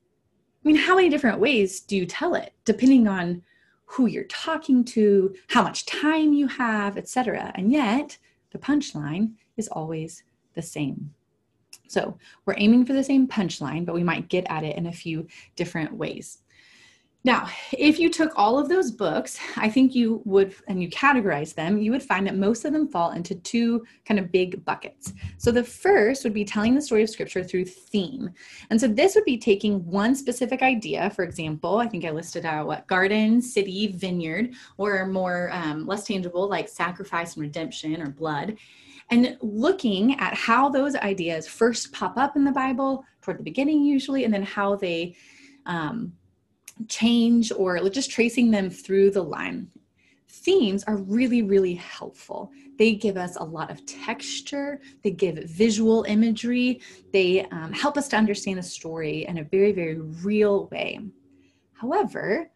I 0.64 0.68
mean 0.68 0.76
how 0.76 0.96
many 0.96 1.08
different 1.08 1.40
ways 1.40 1.80
do 1.80 1.96
you 1.96 2.06
tell 2.06 2.34
it 2.34 2.52
depending 2.64 3.06
on 3.08 3.42
who 3.86 4.06
you're 4.06 4.24
talking 4.24 4.84
to 4.84 5.34
how 5.48 5.62
much 5.62 5.84
time 5.84 6.32
you 6.32 6.46
have 6.46 6.96
etc 6.96 7.52
and 7.54 7.70
yet 7.70 8.16
the 8.50 8.58
punchline 8.58 9.32
is 9.58 9.68
always 9.68 10.22
the 10.54 10.62
same 10.62 11.12
so 11.94 12.18
we're 12.44 12.56
aiming 12.58 12.84
for 12.84 12.92
the 12.92 13.04
same 13.04 13.26
punchline, 13.28 13.86
but 13.86 13.94
we 13.94 14.02
might 14.02 14.28
get 14.28 14.44
at 14.50 14.64
it 14.64 14.76
in 14.76 14.86
a 14.86 14.92
few 14.92 15.26
different 15.56 15.94
ways. 15.94 16.38
Now, 17.26 17.48
if 17.72 17.98
you 17.98 18.10
took 18.10 18.32
all 18.36 18.58
of 18.58 18.68
those 18.68 18.90
books, 18.90 19.38
I 19.56 19.70
think 19.70 19.94
you 19.94 20.20
would, 20.26 20.54
and 20.68 20.82
you 20.82 20.90
categorize 20.90 21.54
them, 21.54 21.78
you 21.78 21.90
would 21.90 22.02
find 22.02 22.26
that 22.26 22.36
most 22.36 22.66
of 22.66 22.74
them 22.74 22.86
fall 22.86 23.12
into 23.12 23.34
two 23.36 23.82
kind 24.04 24.20
of 24.20 24.30
big 24.30 24.62
buckets. 24.66 25.14
So 25.38 25.50
the 25.50 25.64
first 25.64 26.22
would 26.22 26.34
be 26.34 26.44
telling 26.44 26.74
the 26.74 26.82
story 26.82 27.02
of 27.02 27.08
scripture 27.08 27.42
through 27.42 27.64
theme. 27.64 28.28
And 28.68 28.78
so 28.78 28.88
this 28.88 29.14
would 29.14 29.24
be 29.24 29.38
taking 29.38 29.86
one 29.86 30.14
specific 30.14 30.60
idea, 30.60 31.08
for 31.10 31.24
example, 31.24 31.78
I 31.78 31.88
think 31.88 32.04
I 32.04 32.10
listed 32.10 32.44
out 32.44 32.66
what 32.66 32.86
garden, 32.88 33.40
city, 33.40 33.86
vineyard, 33.86 34.52
or 34.76 35.06
more 35.06 35.48
um, 35.50 35.86
less 35.86 36.04
tangible 36.04 36.46
like 36.46 36.68
sacrifice 36.68 37.36
and 37.36 37.42
redemption 37.42 38.02
or 38.02 38.10
blood, 38.10 38.58
and 39.14 39.38
looking 39.40 40.18
at 40.18 40.34
how 40.34 40.68
those 40.68 40.96
ideas 40.96 41.46
first 41.46 41.92
pop 41.92 42.16
up 42.16 42.34
in 42.34 42.42
the 42.42 42.50
Bible 42.50 43.04
toward 43.22 43.38
the 43.38 43.44
beginning, 43.44 43.84
usually, 43.84 44.24
and 44.24 44.34
then 44.34 44.42
how 44.42 44.74
they 44.74 45.14
um, 45.66 46.12
change 46.88 47.52
or 47.52 47.88
just 47.90 48.10
tracing 48.10 48.50
them 48.50 48.68
through 48.68 49.12
the 49.12 49.22
line. 49.22 49.70
Themes 50.26 50.82
are 50.88 50.96
really, 50.96 51.42
really 51.42 51.74
helpful. 51.74 52.50
They 52.76 52.96
give 52.96 53.16
us 53.16 53.36
a 53.36 53.44
lot 53.44 53.70
of 53.70 53.86
texture, 53.86 54.80
they 55.04 55.12
give 55.12 55.36
visual 55.44 56.02
imagery, 56.08 56.80
they 57.12 57.44
um, 57.52 57.72
help 57.72 57.96
us 57.96 58.08
to 58.08 58.16
understand 58.16 58.58
the 58.58 58.64
story 58.64 59.26
in 59.26 59.38
a 59.38 59.44
very, 59.44 59.70
very 59.70 60.00
real 60.00 60.66
way. 60.72 60.98
However, 61.74 62.50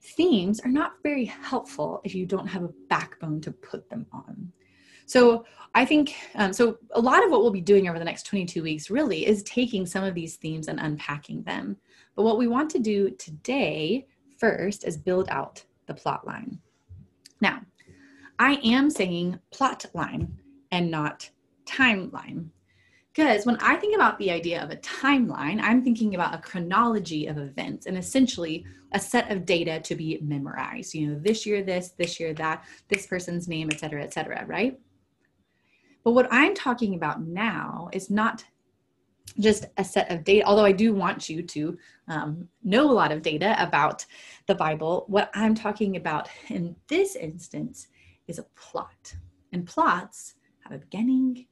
themes 0.00 0.58
are 0.60 0.70
not 0.70 0.92
very 1.02 1.26
helpful 1.26 2.00
if 2.02 2.14
you 2.14 2.24
don't 2.24 2.46
have 2.46 2.62
a 2.62 2.72
backbone 2.88 3.42
to 3.42 3.52
put 3.52 3.90
them 3.90 4.06
on. 4.10 4.52
So 5.08 5.46
I 5.74 5.84
think 5.84 6.14
um, 6.34 6.52
so. 6.52 6.78
A 6.92 7.00
lot 7.00 7.24
of 7.24 7.30
what 7.30 7.40
we'll 7.40 7.50
be 7.50 7.60
doing 7.60 7.88
over 7.88 7.98
the 7.98 8.04
next 8.04 8.24
22 8.24 8.62
weeks 8.62 8.90
really 8.90 9.26
is 9.26 9.42
taking 9.42 9.86
some 9.86 10.04
of 10.04 10.14
these 10.14 10.36
themes 10.36 10.68
and 10.68 10.78
unpacking 10.78 11.42
them. 11.42 11.76
But 12.14 12.24
what 12.24 12.38
we 12.38 12.46
want 12.46 12.70
to 12.70 12.78
do 12.78 13.10
today 13.12 14.06
first 14.36 14.84
is 14.84 14.96
build 14.96 15.28
out 15.30 15.64
the 15.86 15.94
plot 15.94 16.26
line. 16.26 16.58
Now, 17.40 17.60
I 18.38 18.60
am 18.64 18.90
saying 18.90 19.38
plot 19.50 19.86
line 19.94 20.36
and 20.70 20.90
not 20.90 21.30
timeline. 21.64 22.48
Because 23.14 23.46
when 23.46 23.56
I 23.56 23.76
think 23.76 23.94
about 23.94 24.18
the 24.18 24.30
idea 24.30 24.62
of 24.62 24.70
a 24.70 24.76
timeline, 24.76 25.58
I'm 25.60 25.82
thinking 25.82 26.14
about 26.14 26.34
a 26.34 26.38
chronology 26.38 27.26
of 27.26 27.38
events 27.38 27.86
and 27.86 27.96
essentially 27.96 28.64
a 28.92 29.00
set 29.00 29.30
of 29.30 29.46
data 29.46 29.80
to 29.80 29.94
be 29.94 30.18
memorized. 30.22 30.94
You 30.94 31.08
know, 31.08 31.18
this 31.18 31.46
year 31.46 31.62
this, 31.62 31.90
this 31.98 32.20
year 32.20 32.34
that, 32.34 32.64
this 32.88 33.06
person's 33.06 33.48
name, 33.48 33.70
et 33.72 33.80
cetera, 33.80 34.02
et 34.02 34.12
cetera, 34.12 34.44
right? 34.46 34.78
But 36.08 36.14
what 36.14 36.28
I'm 36.30 36.54
talking 36.54 36.94
about 36.94 37.20
now 37.20 37.90
is 37.92 38.08
not 38.08 38.42
just 39.38 39.66
a 39.76 39.84
set 39.84 40.10
of 40.10 40.24
data, 40.24 40.46
although 40.46 40.64
I 40.64 40.72
do 40.72 40.94
want 40.94 41.28
you 41.28 41.42
to 41.42 41.76
um, 42.08 42.48
know 42.64 42.90
a 42.90 42.92
lot 42.92 43.12
of 43.12 43.20
data 43.20 43.54
about 43.62 44.06
the 44.46 44.54
Bible. 44.54 45.04
What 45.08 45.30
I'm 45.34 45.54
talking 45.54 45.96
about 45.96 46.30
in 46.48 46.74
this 46.88 47.14
instance 47.14 47.88
is 48.26 48.38
a 48.38 48.46
plot. 48.56 49.14
And 49.52 49.66
plots 49.66 50.36
have 50.60 50.72
a 50.72 50.78
beginning, 50.78 51.44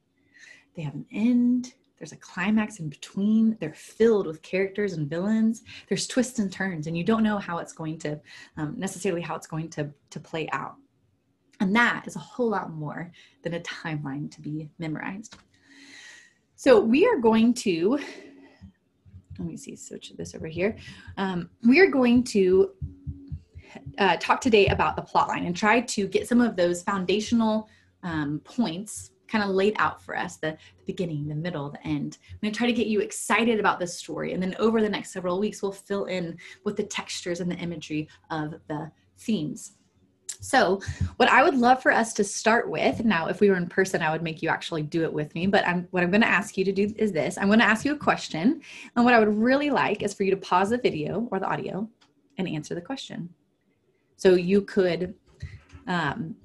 they 0.75 0.81
have 0.81 0.95
an 0.95 1.05
end, 1.11 1.75
there's 1.99 2.13
a 2.13 2.17
climax 2.17 2.79
in 2.79 2.89
between. 2.89 3.57
They're 3.59 3.75
filled 3.75 4.25
with 4.25 4.41
characters 4.41 4.93
and 4.93 5.07
villains. 5.07 5.61
There's 5.87 6.07
twists 6.07 6.39
and 6.39 6.51
turns, 6.51 6.87
and 6.87 6.97
you 6.97 7.03
don't 7.03 7.21
know 7.21 7.37
how 7.37 7.59
it's 7.59 7.73
going 7.73 7.99
to 7.99 8.19
um, 8.57 8.73
necessarily 8.75 9.21
how 9.21 9.35
it's 9.35 9.45
going 9.45 9.69
to 9.69 9.91
to 10.09 10.19
play 10.19 10.49
out. 10.51 10.77
And 11.59 11.75
that 11.75 12.05
is 12.05 12.15
a 12.15 12.19
whole 12.19 12.49
lot 12.49 12.71
more 12.71 13.11
than 13.43 13.55
a 13.55 13.59
timeline 13.61 14.29
to 14.31 14.41
be 14.41 14.69
memorized. 14.77 15.37
So 16.55 16.79
we 16.79 17.07
are 17.07 17.17
going 17.17 17.53
to, 17.55 17.99
let 19.37 19.47
me 19.47 19.57
see, 19.57 19.75
switch 19.75 20.13
this 20.17 20.35
over 20.35 20.47
here. 20.47 20.75
Um, 21.17 21.49
we 21.67 21.79
are 21.79 21.89
going 21.89 22.23
to 22.25 22.71
uh, 23.97 24.17
talk 24.17 24.41
today 24.41 24.67
about 24.67 24.95
the 24.95 25.01
plot 25.01 25.27
line 25.27 25.45
and 25.45 25.55
try 25.55 25.81
to 25.81 26.07
get 26.07 26.27
some 26.27 26.41
of 26.41 26.55
those 26.55 26.83
foundational 26.83 27.69
um, 28.03 28.41
points 28.43 29.11
kind 29.27 29.43
of 29.43 29.49
laid 29.49 29.75
out 29.77 30.01
for 30.01 30.17
us 30.17 30.37
the, 30.37 30.51
the, 30.51 30.83
beginning, 30.85 31.27
the 31.27 31.35
middle, 31.35 31.69
the 31.69 31.85
end. 31.85 32.17
I'm 32.31 32.37
going 32.41 32.53
to 32.53 32.57
try 32.57 32.67
to 32.67 32.73
get 32.73 32.87
you 32.87 33.01
excited 33.01 33.59
about 33.59 33.79
this 33.79 33.97
story. 33.97 34.33
And 34.33 34.41
then 34.41 34.55
over 34.57 34.81
the 34.81 34.89
next 34.89 35.11
several 35.11 35.39
weeks, 35.39 35.61
we'll 35.61 35.71
fill 35.73 36.05
in 36.05 36.37
with 36.63 36.77
the 36.77 36.83
textures 36.83 37.39
and 37.39 37.51
the 37.51 37.57
imagery 37.57 38.07
of 38.29 38.55
the 38.67 38.89
themes. 39.17 39.73
So, 40.39 40.81
what 41.17 41.29
I 41.29 41.43
would 41.43 41.55
love 41.55 41.81
for 41.81 41.91
us 41.91 42.13
to 42.13 42.23
start 42.23 42.69
with 42.69 43.03
now, 43.03 43.27
if 43.27 43.41
we 43.41 43.49
were 43.49 43.55
in 43.55 43.67
person, 43.67 44.01
I 44.01 44.11
would 44.11 44.21
make 44.21 44.41
you 44.41 44.49
actually 44.49 44.83
do 44.83 45.03
it 45.03 45.11
with 45.11 45.33
me. 45.33 45.47
But 45.47 45.67
I'm, 45.67 45.87
what 45.91 46.03
I'm 46.03 46.11
going 46.11 46.21
to 46.21 46.27
ask 46.27 46.57
you 46.57 46.65
to 46.65 46.71
do 46.71 46.93
is 46.97 47.11
this 47.11 47.37
I'm 47.37 47.47
going 47.47 47.59
to 47.59 47.65
ask 47.65 47.85
you 47.85 47.93
a 47.93 47.97
question. 47.97 48.61
And 48.95 49.05
what 49.05 49.13
I 49.13 49.19
would 49.19 49.35
really 49.35 49.69
like 49.69 50.03
is 50.03 50.13
for 50.13 50.23
you 50.23 50.31
to 50.31 50.37
pause 50.37 50.69
the 50.69 50.77
video 50.77 51.27
or 51.31 51.39
the 51.39 51.47
audio 51.47 51.89
and 52.37 52.47
answer 52.47 52.75
the 52.75 52.81
question. 52.81 53.29
So, 54.17 54.35
you 54.35 54.61
could. 54.61 55.15
Um, 55.87 56.35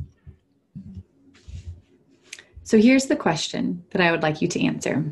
so, 2.62 2.78
here's 2.78 3.06
the 3.06 3.16
question 3.16 3.84
that 3.90 4.00
I 4.00 4.10
would 4.10 4.22
like 4.22 4.40
you 4.40 4.48
to 4.48 4.64
answer 4.64 5.04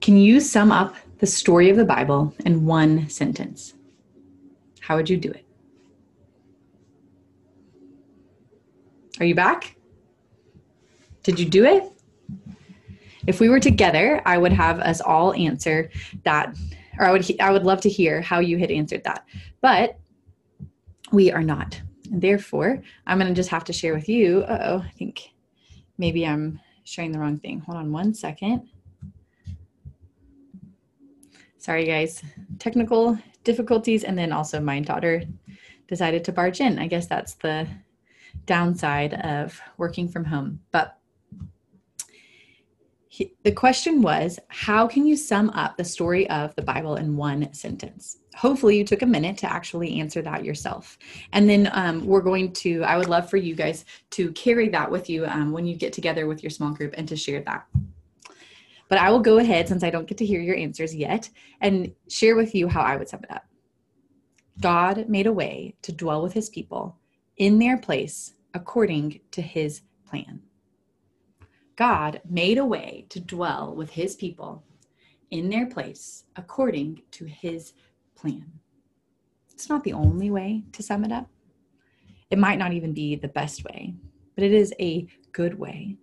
Can 0.00 0.16
you 0.16 0.40
sum 0.40 0.72
up 0.72 0.96
the 1.18 1.26
story 1.26 1.68
of 1.68 1.76
the 1.76 1.84
Bible 1.84 2.34
in 2.46 2.64
one 2.64 3.08
sentence? 3.10 3.74
How 4.80 4.96
would 4.96 5.10
you 5.10 5.16
do 5.16 5.30
it? 5.30 5.43
Are 9.20 9.26
you 9.26 9.34
back? 9.34 9.76
Did 11.22 11.38
you 11.38 11.46
do 11.46 11.64
it? 11.64 11.84
If 13.26 13.40
we 13.40 13.48
were 13.48 13.60
together, 13.60 14.20
I 14.26 14.36
would 14.38 14.52
have 14.52 14.80
us 14.80 15.00
all 15.00 15.32
answer 15.34 15.90
that, 16.24 16.54
or 16.98 17.06
I 17.06 17.12
would 17.12 17.40
I 17.40 17.50
would 17.50 17.64
love 17.64 17.80
to 17.82 17.88
hear 17.88 18.20
how 18.20 18.40
you 18.40 18.58
had 18.58 18.70
answered 18.70 19.04
that. 19.04 19.24
But 19.60 19.98
we 21.12 21.30
are 21.32 21.42
not. 21.42 21.80
And 22.10 22.20
therefore, 22.20 22.82
I'm 23.06 23.18
going 23.18 23.28
to 23.28 23.34
just 23.34 23.48
have 23.50 23.64
to 23.64 23.72
share 23.72 23.94
with 23.94 24.08
you. 24.08 24.44
oh, 24.46 24.84
I 24.84 24.90
think 24.98 25.30
maybe 25.96 26.26
I'm 26.26 26.60
sharing 26.84 27.12
the 27.12 27.18
wrong 27.18 27.38
thing. 27.38 27.60
Hold 27.60 27.78
on 27.78 27.92
one 27.92 28.12
second. 28.12 28.68
Sorry, 31.56 31.86
guys. 31.86 32.22
Technical 32.58 33.18
difficulties, 33.42 34.04
and 34.04 34.18
then 34.18 34.32
also 34.32 34.60
my 34.60 34.80
daughter 34.80 35.22
decided 35.88 36.24
to 36.24 36.32
barge 36.32 36.60
in. 36.60 36.78
I 36.78 36.88
guess 36.88 37.06
that's 37.06 37.34
the 37.34 37.66
downside 38.46 39.14
of 39.14 39.60
working 39.76 40.08
from 40.08 40.24
home. 40.24 40.60
But 40.70 40.98
he, 43.08 43.32
the 43.44 43.52
question 43.52 44.02
was 44.02 44.40
how 44.48 44.88
can 44.88 45.06
you 45.06 45.16
sum 45.16 45.50
up 45.50 45.76
the 45.76 45.84
story 45.84 46.28
of 46.30 46.54
the 46.56 46.62
Bible 46.62 46.96
in 46.96 47.16
one 47.16 47.52
sentence? 47.52 48.18
Hopefully, 48.34 48.76
you 48.76 48.84
took 48.84 49.02
a 49.02 49.06
minute 49.06 49.38
to 49.38 49.52
actually 49.52 50.00
answer 50.00 50.20
that 50.22 50.44
yourself. 50.44 50.98
And 51.32 51.48
then 51.48 51.70
um, 51.72 52.04
we're 52.04 52.20
going 52.20 52.52
to, 52.54 52.82
I 52.82 52.96
would 52.96 53.08
love 53.08 53.30
for 53.30 53.36
you 53.36 53.54
guys 53.54 53.84
to 54.10 54.32
carry 54.32 54.68
that 54.70 54.90
with 54.90 55.08
you 55.08 55.26
um, 55.26 55.52
when 55.52 55.64
you 55.64 55.76
get 55.76 55.92
together 55.92 56.26
with 56.26 56.42
your 56.42 56.50
small 56.50 56.72
group 56.72 56.94
and 56.96 57.06
to 57.06 57.14
share 57.14 57.40
that. 57.42 57.66
But 58.88 58.98
I 58.98 59.10
will 59.10 59.20
go 59.20 59.38
ahead, 59.38 59.68
since 59.68 59.84
I 59.84 59.90
don't 59.90 60.08
get 60.08 60.18
to 60.18 60.26
hear 60.26 60.40
your 60.40 60.56
answers 60.56 60.94
yet, 60.94 61.30
and 61.60 61.94
share 62.08 62.34
with 62.34 62.52
you 62.52 62.66
how 62.66 62.80
I 62.80 62.96
would 62.96 63.08
sum 63.08 63.20
it 63.22 63.30
up. 63.30 63.44
God 64.60 65.08
made 65.08 65.26
a 65.26 65.32
way 65.32 65.76
to 65.82 65.92
dwell 65.92 66.22
with 66.22 66.32
his 66.32 66.48
people 66.48 66.96
in 67.36 67.58
their 67.58 67.76
place 67.76 68.33
according 68.54 69.20
to 69.32 69.42
his 69.42 69.82
plan. 70.08 70.40
God 71.76 72.20
made 72.28 72.58
a 72.58 72.64
way 72.64 73.06
to 73.08 73.20
dwell 73.20 73.74
with 73.74 73.90
his 73.90 74.14
people 74.14 74.62
in 75.30 75.50
their 75.50 75.66
place 75.66 76.24
according 76.36 77.02
to 77.10 77.24
his 77.24 77.72
plan. 78.14 78.46
It's 79.52 79.68
not 79.68 79.82
the 79.84 79.92
only 79.92 80.30
way 80.30 80.62
to 80.72 80.82
sum 80.82 81.04
it 81.04 81.12
up. 81.12 81.28
It 82.30 82.38
might 82.38 82.58
not 82.58 82.72
even 82.72 82.92
be 82.92 83.16
the 83.16 83.28
best 83.28 83.64
way, 83.64 83.94
but 84.34 84.44
it 84.44 84.52
is 84.52 84.72
a 84.80 85.06
good 85.32 85.58
way. 85.58 85.96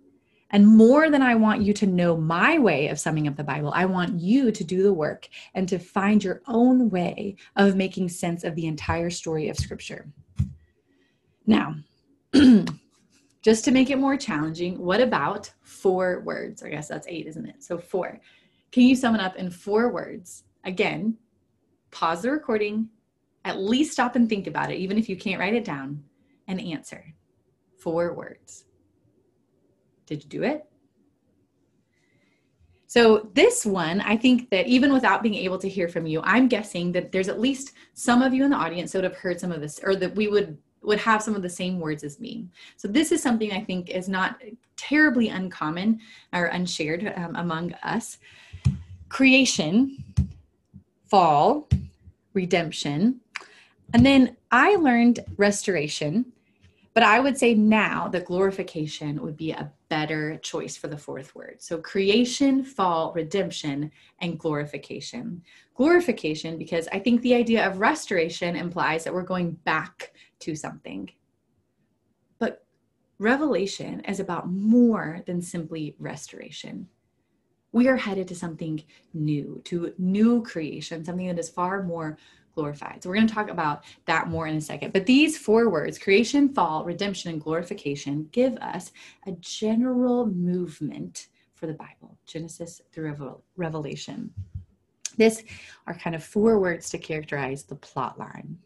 And 0.50 0.66
more 0.66 1.08
than 1.08 1.22
I 1.22 1.34
want 1.34 1.62
you 1.62 1.72
to 1.72 1.86
know 1.86 2.14
my 2.14 2.58
way 2.58 2.88
of 2.88 3.00
summing 3.00 3.26
up 3.26 3.36
the 3.36 3.44
Bible, 3.44 3.72
I 3.74 3.86
want 3.86 4.20
you 4.20 4.52
to 4.52 4.64
do 4.64 4.82
the 4.82 4.92
work 4.92 5.28
and 5.54 5.66
to 5.68 5.78
find 5.78 6.22
your 6.22 6.42
own 6.46 6.90
way 6.90 7.36
of 7.56 7.74
making 7.74 8.10
sense 8.10 8.44
of 8.44 8.54
the 8.54 8.66
entire 8.66 9.08
story 9.08 9.48
of 9.48 9.56
Scripture. 9.56 10.12
Now, 11.46 11.76
just 13.42 13.64
to 13.64 13.70
make 13.70 13.90
it 13.90 13.98
more 13.98 14.16
challenging, 14.16 14.78
what 14.78 15.00
about 15.00 15.50
four 15.62 16.20
words? 16.20 16.62
I 16.62 16.70
guess 16.70 16.88
that's 16.88 17.06
eight, 17.08 17.26
isn't 17.26 17.46
it? 17.46 17.62
So, 17.62 17.78
four. 17.78 18.20
Can 18.70 18.84
you 18.84 18.96
sum 18.96 19.14
it 19.14 19.20
up 19.20 19.36
in 19.36 19.50
four 19.50 19.92
words? 19.92 20.44
Again, 20.64 21.18
pause 21.90 22.22
the 22.22 22.30
recording, 22.30 22.88
at 23.44 23.60
least 23.60 23.92
stop 23.92 24.16
and 24.16 24.28
think 24.28 24.46
about 24.46 24.70
it, 24.70 24.76
even 24.76 24.98
if 24.98 25.08
you 25.08 25.16
can't 25.16 25.40
write 25.40 25.54
it 25.54 25.64
down, 25.64 26.02
and 26.48 26.60
answer. 26.60 27.04
Four 27.78 28.14
words. 28.14 28.64
Did 30.06 30.24
you 30.24 30.30
do 30.30 30.42
it? 30.42 30.64
So, 32.86 33.30
this 33.34 33.64
one, 33.64 34.02
I 34.02 34.16
think 34.16 34.50
that 34.50 34.66
even 34.66 34.92
without 34.92 35.22
being 35.22 35.34
able 35.34 35.58
to 35.58 35.68
hear 35.68 35.88
from 35.88 36.06
you, 36.06 36.20
I'm 36.24 36.46
guessing 36.46 36.92
that 36.92 37.10
there's 37.10 37.28
at 37.28 37.40
least 37.40 37.72
some 37.94 38.20
of 38.20 38.34
you 38.34 38.44
in 38.44 38.50
the 38.50 38.56
audience 38.56 38.92
that 38.92 38.98
would 38.98 39.10
have 39.10 39.16
heard 39.16 39.40
some 39.40 39.50
of 39.50 39.60
this, 39.60 39.80
or 39.82 39.96
that 39.96 40.14
we 40.14 40.28
would 40.28 40.58
would 40.82 40.98
have 40.98 41.22
some 41.22 41.34
of 41.34 41.42
the 41.42 41.48
same 41.48 41.78
words 41.78 42.04
as 42.04 42.18
me. 42.20 42.46
So 42.76 42.88
this 42.88 43.12
is 43.12 43.22
something 43.22 43.52
I 43.52 43.62
think 43.62 43.90
is 43.90 44.08
not 44.08 44.40
terribly 44.76 45.28
uncommon 45.28 46.00
or 46.32 46.46
unshared 46.46 47.12
um, 47.16 47.36
among 47.36 47.72
us. 47.82 48.18
Creation, 49.08 50.02
fall, 51.06 51.68
redemption, 52.32 53.20
and 53.94 54.04
then 54.06 54.36
I 54.50 54.76
learned 54.76 55.20
restoration 55.36 56.32
but 56.94 57.02
I 57.02 57.20
would 57.20 57.38
say 57.38 57.54
now 57.54 58.08
that 58.08 58.26
glorification 58.26 59.22
would 59.22 59.36
be 59.36 59.50
a 59.50 59.72
better 59.88 60.36
choice 60.38 60.76
for 60.76 60.88
the 60.88 60.98
fourth 60.98 61.34
word. 61.34 61.56
So 61.60 61.78
creation, 61.78 62.64
fall, 62.64 63.12
redemption, 63.14 63.90
and 64.20 64.38
glorification. 64.38 65.42
Glorification, 65.74 66.58
because 66.58 66.88
I 66.92 66.98
think 66.98 67.22
the 67.22 67.34
idea 67.34 67.66
of 67.66 67.78
restoration 67.78 68.56
implies 68.56 69.04
that 69.04 69.14
we're 69.14 69.22
going 69.22 69.52
back 69.52 70.12
to 70.42 70.54
something. 70.54 71.10
But 72.38 72.64
revelation 73.18 74.00
is 74.00 74.20
about 74.20 74.50
more 74.50 75.22
than 75.26 75.40
simply 75.42 75.96
restoration. 75.98 76.88
We 77.72 77.88
are 77.88 77.96
headed 77.96 78.28
to 78.28 78.34
something 78.34 78.82
new, 79.14 79.60
to 79.64 79.94
new 79.98 80.42
creation, 80.42 81.04
something 81.04 81.26
that 81.28 81.38
is 81.38 81.48
far 81.48 81.82
more 81.82 82.18
glorified. 82.54 83.02
So 83.02 83.08
we're 83.08 83.16
going 83.16 83.28
to 83.28 83.34
talk 83.34 83.48
about 83.48 83.84
that 84.04 84.28
more 84.28 84.46
in 84.46 84.56
a 84.56 84.60
second. 84.60 84.92
But 84.92 85.06
these 85.06 85.38
four 85.38 85.70
words, 85.70 85.98
creation, 85.98 86.52
fall, 86.52 86.84
redemption, 86.84 87.30
and 87.30 87.40
glorification, 87.40 88.28
give 88.32 88.56
us 88.58 88.92
a 89.26 89.32
general 89.40 90.26
movement 90.26 91.28
for 91.54 91.66
the 91.66 91.74
Bible, 91.74 92.18
Genesis 92.26 92.82
through 92.92 93.40
Revelation. 93.56 94.30
This 95.16 95.44
are 95.86 95.94
kind 95.94 96.16
of 96.16 96.24
four 96.24 96.58
words 96.58 96.90
to 96.90 96.98
characterize 96.98 97.62
the 97.62 97.76
plot 97.76 98.18
line. 98.18 98.58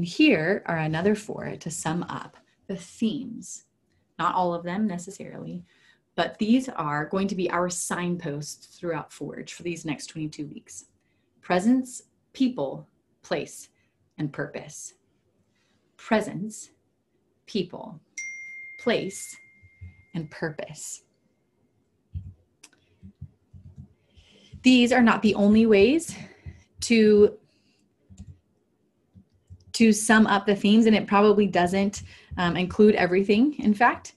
And 0.00 0.08
here 0.08 0.62
are 0.64 0.78
another 0.78 1.14
four 1.14 1.56
to 1.56 1.70
sum 1.70 2.04
up 2.04 2.38
the 2.68 2.76
themes. 2.76 3.64
Not 4.18 4.34
all 4.34 4.54
of 4.54 4.64
them 4.64 4.86
necessarily, 4.86 5.62
but 6.14 6.38
these 6.38 6.70
are 6.70 7.04
going 7.04 7.28
to 7.28 7.34
be 7.34 7.50
our 7.50 7.68
signposts 7.68 8.78
throughout 8.78 9.12
Forge 9.12 9.52
for 9.52 9.62
these 9.62 9.84
next 9.84 10.06
22 10.06 10.46
weeks. 10.46 10.86
Presence, 11.42 12.04
people, 12.32 12.88
place, 13.20 13.68
and 14.16 14.32
purpose. 14.32 14.94
Presence, 15.98 16.70
people, 17.44 18.00
place, 18.82 19.36
and 20.14 20.30
purpose. 20.30 21.02
These 24.62 24.92
are 24.92 25.02
not 25.02 25.20
the 25.20 25.34
only 25.34 25.66
ways 25.66 26.16
to 26.80 27.36
to 29.80 29.92
sum 29.94 30.26
up 30.26 30.44
the 30.44 30.54
themes, 30.54 30.84
and 30.84 30.94
it 30.94 31.06
probably 31.06 31.46
doesn't 31.46 32.02
um, 32.36 32.54
include 32.54 32.94
everything, 32.96 33.58
in 33.60 33.72
fact. 33.72 34.14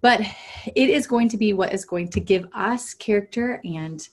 But 0.00 0.22
it 0.74 0.90
is 0.90 1.06
going 1.06 1.28
to 1.28 1.36
be 1.36 1.52
what 1.52 1.72
is 1.72 1.84
going 1.84 2.08
to 2.08 2.20
give 2.20 2.48
us 2.52 2.92
character 2.92 3.60
and 3.64 4.08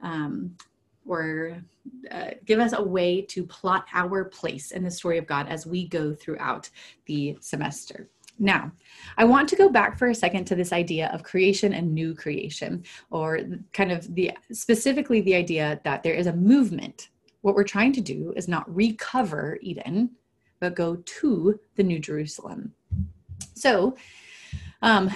um, 0.00 0.56
or 1.04 1.60
uh, 2.08 2.30
give 2.44 2.60
us 2.60 2.72
a 2.72 2.80
way 2.80 3.20
to 3.22 3.44
plot 3.44 3.84
our 3.92 4.26
place 4.26 4.70
in 4.70 4.84
the 4.84 4.90
story 4.92 5.18
of 5.18 5.26
God 5.26 5.48
as 5.48 5.66
we 5.66 5.88
go 5.88 6.14
throughout 6.14 6.70
the 7.06 7.36
semester. 7.40 8.08
Now, 8.38 8.70
I 9.18 9.24
want 9.24 9.48
to 9.48 9.56
go 9.56 9.68
back 9.68 9.98
for 9.98 10.08
a 10.08 10.14
second 10.14 10.44
to 10.44 10.54
this 10.54 10.72
idea 10.72 11.08
of 11.08 11.24
creation 11.24 11.74
and 11.74 11.92
new 11.92 12.14
creation, 12.14 12.84
or 13.10 13.40
kind 13.72 13.90
of 13.90 14.14
the 14.14 14.30
specifically 14.52 15.20
the 15.22 15.34
idea 15.34 15.80
that 15.82 16.04
there 16.04 16.14
is 16.14 16.28
a 16.28 16.32
movement. 16.32 17.08
What 17.42 17.54
we're 17.54 17.64
trying 17.64 17.92
to 17.94 18.00
do 18.00 18.32
is 18.36 18.48
not 18.48 18.74
recover 18.74 19.58
Eden, 19.62 20.10
but 20.60 20.74
go 20.74 20.96
to 20.96 21.58
the 21.76 21.82
New 21.82 21.98
Jerusalem. 21.98 22.74
So, 23.54 23.96
um, 24.82 25.10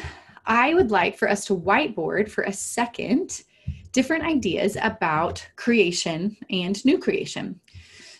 I 0.46 0.74
would 0.74 0.90
like 0.90 1.16
for 1.16 1.28
us 1.28 1.46
to 1.46 1.56
whiteboard 1.56 2.30
for 2.30 2.44
a 2.44 2.52
second 2.52 3.44
different 3.92 4.24
ideas 4.24 4.76
about 4.82 5.46
creation 5.56 6.36
and 6.50 6.84
new 6.84 6.98
creation. 6.98 7.60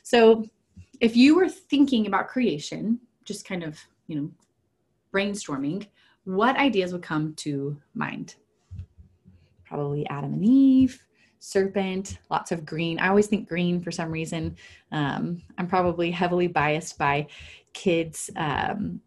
So, 0.02 0.44
if 1.00 1.16
you 1.16 1.34
were 1.34 1.48
thinking 1.48 2.06
about 2.06 2.28
creation, 2.28 3.00
just 3.24 3.46
kind 3.46 3.62
of, 3.62 3.78
you 4.06 4.16
know, 4.16 4.30
brainstorming, 5.12 5.86
what 6.24 6.56
ideas 6.56 6.92
would 6.92 7.02
come 7.02 7.34
to 7.34 7.76
mind? 7.94 8.36
Probably 9.64 10.06
Adam 10.08 10.32
and 10.34 10.44
Eve, 10.44 11.04
serpent, 11.44 12.18
lots 12.30 12.52
of 12.52 12.64
green. 12.64 12.98
I 12.98 13.08
always 13.08 13.26
think 13.26 13.48
green 13.48 13.80
for 13.82 13.90
some 13.90 14.10
reason. 14.10 14.56
Um, 14.92 15.42
I'm 15.58 15.66
probably 15.66 16.10
heavily 16.10 16.46
biased 16.46 16.96
by 16.96 17.26
kids, 17.74 18.30
um, 18.36 19.00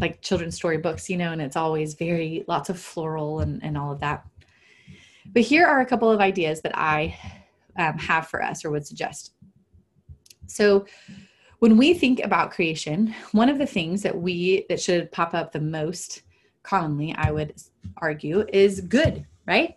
like 0.00 0.20
children's 0.20 0.56
story 0.56 0.78
books, 0.78 1.08
you 1.08 1.16
know, 1.16 1.30
and 1.30 1.40
it's 1.40 1.56
always 1.56 1.94
very 1.94 2.44
lots 2.48 2.68
of 2.68 2.80
floral 2.80 3.40
and, 3.40 3.62
and 3.62 3.78
all 3.78 3.92
of 3.92 4.00
that. 4.00 4.26
But 5.32 5.42
here 5.42 5.66
are 5.66 5.80
a 5.80 5.86
couple 5.86 6.10
of 6.10 6.20
ideas 6.20 6.60
that 6.62 6.76
I 6.76 7.16
um, 7.76 7.96
have 7.98 8.26
for 8.26 8.42
us 8.42 8.64
or 8.64 8.70
would 8.70 8.86
suggest. 8.86 9.34
So, 10.46 10.84
when 11.60 11.76
we 11.76 11.92
think 11.92 12.20
about 12.24 12.52
creation, 12.52 13.14
one 13.32 13.48
of 13.48 13.58
the 13.58 13.66
things 13.66 14.02
that 14.02 14.16
we 14.16 14.64
that 14.68 14.80
should 14.80 15.10
pop 15.10 15.34
up 15.34 15.52
the 15.52 15.60
most 15.60 16.22
commonly, 16.62 17.14
I 17.16 17.32
would 17.32 17.54
argue, 17.98 18.44
is 18.52 18.80
good, 18.80 19.26
right? 19.46 19.76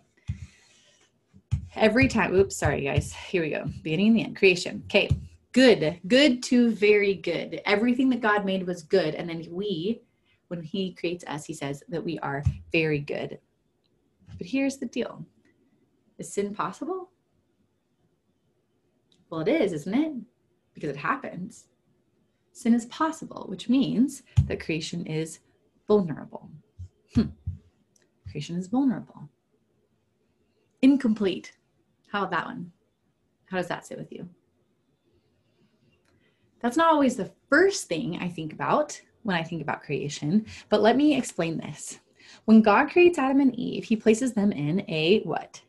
Every 1.74 2.08
time, 2.08 2.34
oops, 2.34 2.56
sorry 2.56 2.82
guys. 2.82 3.12
Here 3.12 3.42
we 3.42 3.50
go. 3.50 3.64
Beginning 3.82 4.08
and 4.08 4.16
the 4.16 4.24
end. 4.24 4.36
Creation. 4.36 4.82
Okay. 4.86 5.08
Good. 5.52 6.00
Good 6.06 6.42
to 6.44 6.70
very 6.70 7.14
good. 7.14 7.60
Everything 7.64 8.08
that 8.10 8.20
God 8.20 8.44
made 8.44 8.66
was 8.66 8.82
good. 8.82 9.14
And 9.14 9.28
then 9.28 9.46
we 9.50 10.02
when 10.52 10.62
he 10.62 10.92
creates 10.92 11.24
us, 11.28 11.46
he 11.46 11.54
says 11.54 11.82
that 11.88 12.04
we 12.04 12.18
are 12.18 12.44
very 12.72 12.98
good. 12.98 13.38
But 14.36 14.46
here's 14.46 14.76
the 14.76 14.84
deal 14.84 15.24
Is 16.18 16.30
sin 16.30 16.54
possible? 16.54 17.08
Well, 19.30 19.40
it 19.40 19.48
is, 19.48 19.72
isn't 19.72 19.94
it? 19.94 20.12
Because 20.74 20.90
it 20.90 20.96
happens. 20.96 21.68
Sin 22.52 22.74
is 22.74 22.84
possible, 22.86 23.46
which 23.48 23.70
means 23.70 24.24
that 24.44 24.62
creation 24.62 25.06
is 25.06 25.38
vulnerable. 25.88 26.50
Hmm. 27.14 27.30
Creation 28.30 28.56
is 28.56 28.66
vulnerable. 28.66 29.30
Incomplete. 30.82 31.52
How 32.12 32.18
about 32.18 32.30
that 32.32 32.46
one? 32.46 32.70
How 33.46 33.56
does 33.56 33.68
that 33.68 33.86
sit 33.86 33.96
with 33.96 34.12
you? 34.12 34.28
That's 36.60 36.76
not 36.76 36.92
always 36.92 37.16
the 37.16 37.32
first 37.48 37.88
thing 37.88 38.18
I 38.20 38.28
think 38.28 38.52
about 38.52 39.00
when 39.22 39.34
I 39.34 39.42
think 39.42 39.62
about 39.62 39.82
creation, 39.82 40.44
but 40.68 40.82
let 40.82 40.98
me 40.98 41.16
explain 41.16 41.56
this. 41.56 42.00
When 42.44 42.60
God 42.60 42.90
creates 42.90 43.18
Adam 43.18 43.40
and 43.40 43.58
Eve, 43.58 43.84
he 43.84 43.96
places 43.96 44.34
them 44.34 44.52
in 44.52 44.84
a 44.88 45.20
what? 45.20 45.62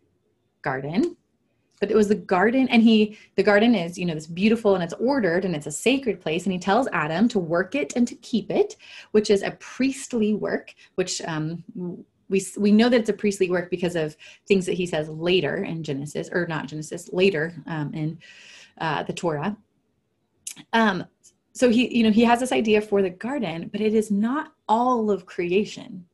Garden. 0.64 1.16
But 1.80 1.92
it 1.92 1.96
was 1.96 2.08
the 2.10 2.16
garden, 2.16 2.68
and 2.70 2.82
he, 2.82 3.18
the 3.36 3.44
garden 3.44 3.74
is, 3.74 3.98
you 3.98 4.06
know, 4.06 4.14
this 4.14 4.28
beautiful 4.28 4.76
and 4.76 4.84
it's 4.84 4.94
ordered 4.94 5.46
and 5.46 5.56
it's 5.56 5.68
a 5.68 5.72
sacred 5.72 6.20
place. 6.20 6.44
And 6.44 6.54
he 6.54 6.60
tells 6.60 6.88
Adam 6.92 7.28
to 7.30 7.40
work 7.40 7.76
it 7.76 7.94
and 7.96 8.08
to 8.08 8.16
keep 8.16 8.52
it, 8.52 8.76
which 9.12 9.30
is 9.30 9.44
a 9.44 9.52
priestly 9.60 10.34
work, 10.34 10.74
which 10.96 11.22
um, 11.22 11.64
we, 12.30 12.46
we 12.58 12.72
know 12.72 12.90
that 12.90 13.02
it's 13.02 13.10
a 13.10 13.14
priestly 13.14 13.50
work 13.50 13.70
because 13.70 13.96
of 13.96 14.16
things 14.48 14.66
that 14.66 14.74
he 14.74 14.86
says 14.86 15.10
later 15.10 15.64
in 15.64 15.84
Genesis, 15.84 16.30
or 16.32 16.46
not 16.48 16.68
Genesis, 16.68 17.10
later 17.12 17.54
um, 17.68 17.94
in 17.94 18.20
uh, 18.80 19.04
the 19.04 19.14
Torah. 19.14 19.56
Um, 20.72 21.06
so 21.54 21.70
he, 21.70 21.96
you 21.96 22.04
know, 22.04 22.12
he 22.12 22.24
has 22.24 22.40
this 22.40 22.52
idea 22.52 22.82
for 22.82 23.02
the 23.02 23.10
garden, 23.10 23.70
but 23.72 23.82
it 23.82 23.94
is 23.94 24.10
not 24.10 24.54
all 24.68 25.12
of 25.12 25.26
creation. 25.26 26.06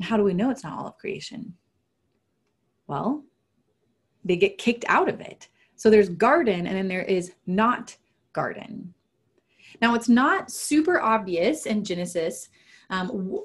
How 0.00 0.16
do 0.16 0.22
we 0.22 0.34
know 0.34 0.50
it's 0.50 0.64
not 0.64 0.78
all 0.78 0.86
of 0.86 0.98
creation? 0.98 1.54
Well, 2.86 3.24
they 4.24 4.36
get 4.36 4.58
kicked 4.58 4.84
out 4.88 5.08
of 5.08 5.20
it. 5.20 5.48
So 5.76 5.90
there's 5.90 6.08
garden 6.08 6.66
and 6.66 6.76
then 6.76 6.88
there 6.88 7.02
is 7.02 7.32
not 7.46 7.96
garden. 8.32 8.94
Now 9.80 9.94
it's 9.94 10.08
not 10.08 10.50
super 10.50 11.00
obvious 11.00 11.66
in 11.66 11.84
Genesis, 11.84 12.48
um, 12.90 13.40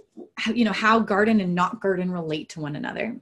you 0.54 0.66
know, 0.66 0.72
how 0.72 1.00
garden 1.00 1.42
and 1.42 1.54
not 1.54 1.82
garden 1.82 2.12
relate 2.12 2.50
to 2.50 2.62
one 2.62 2.76
another. 2.76 3.18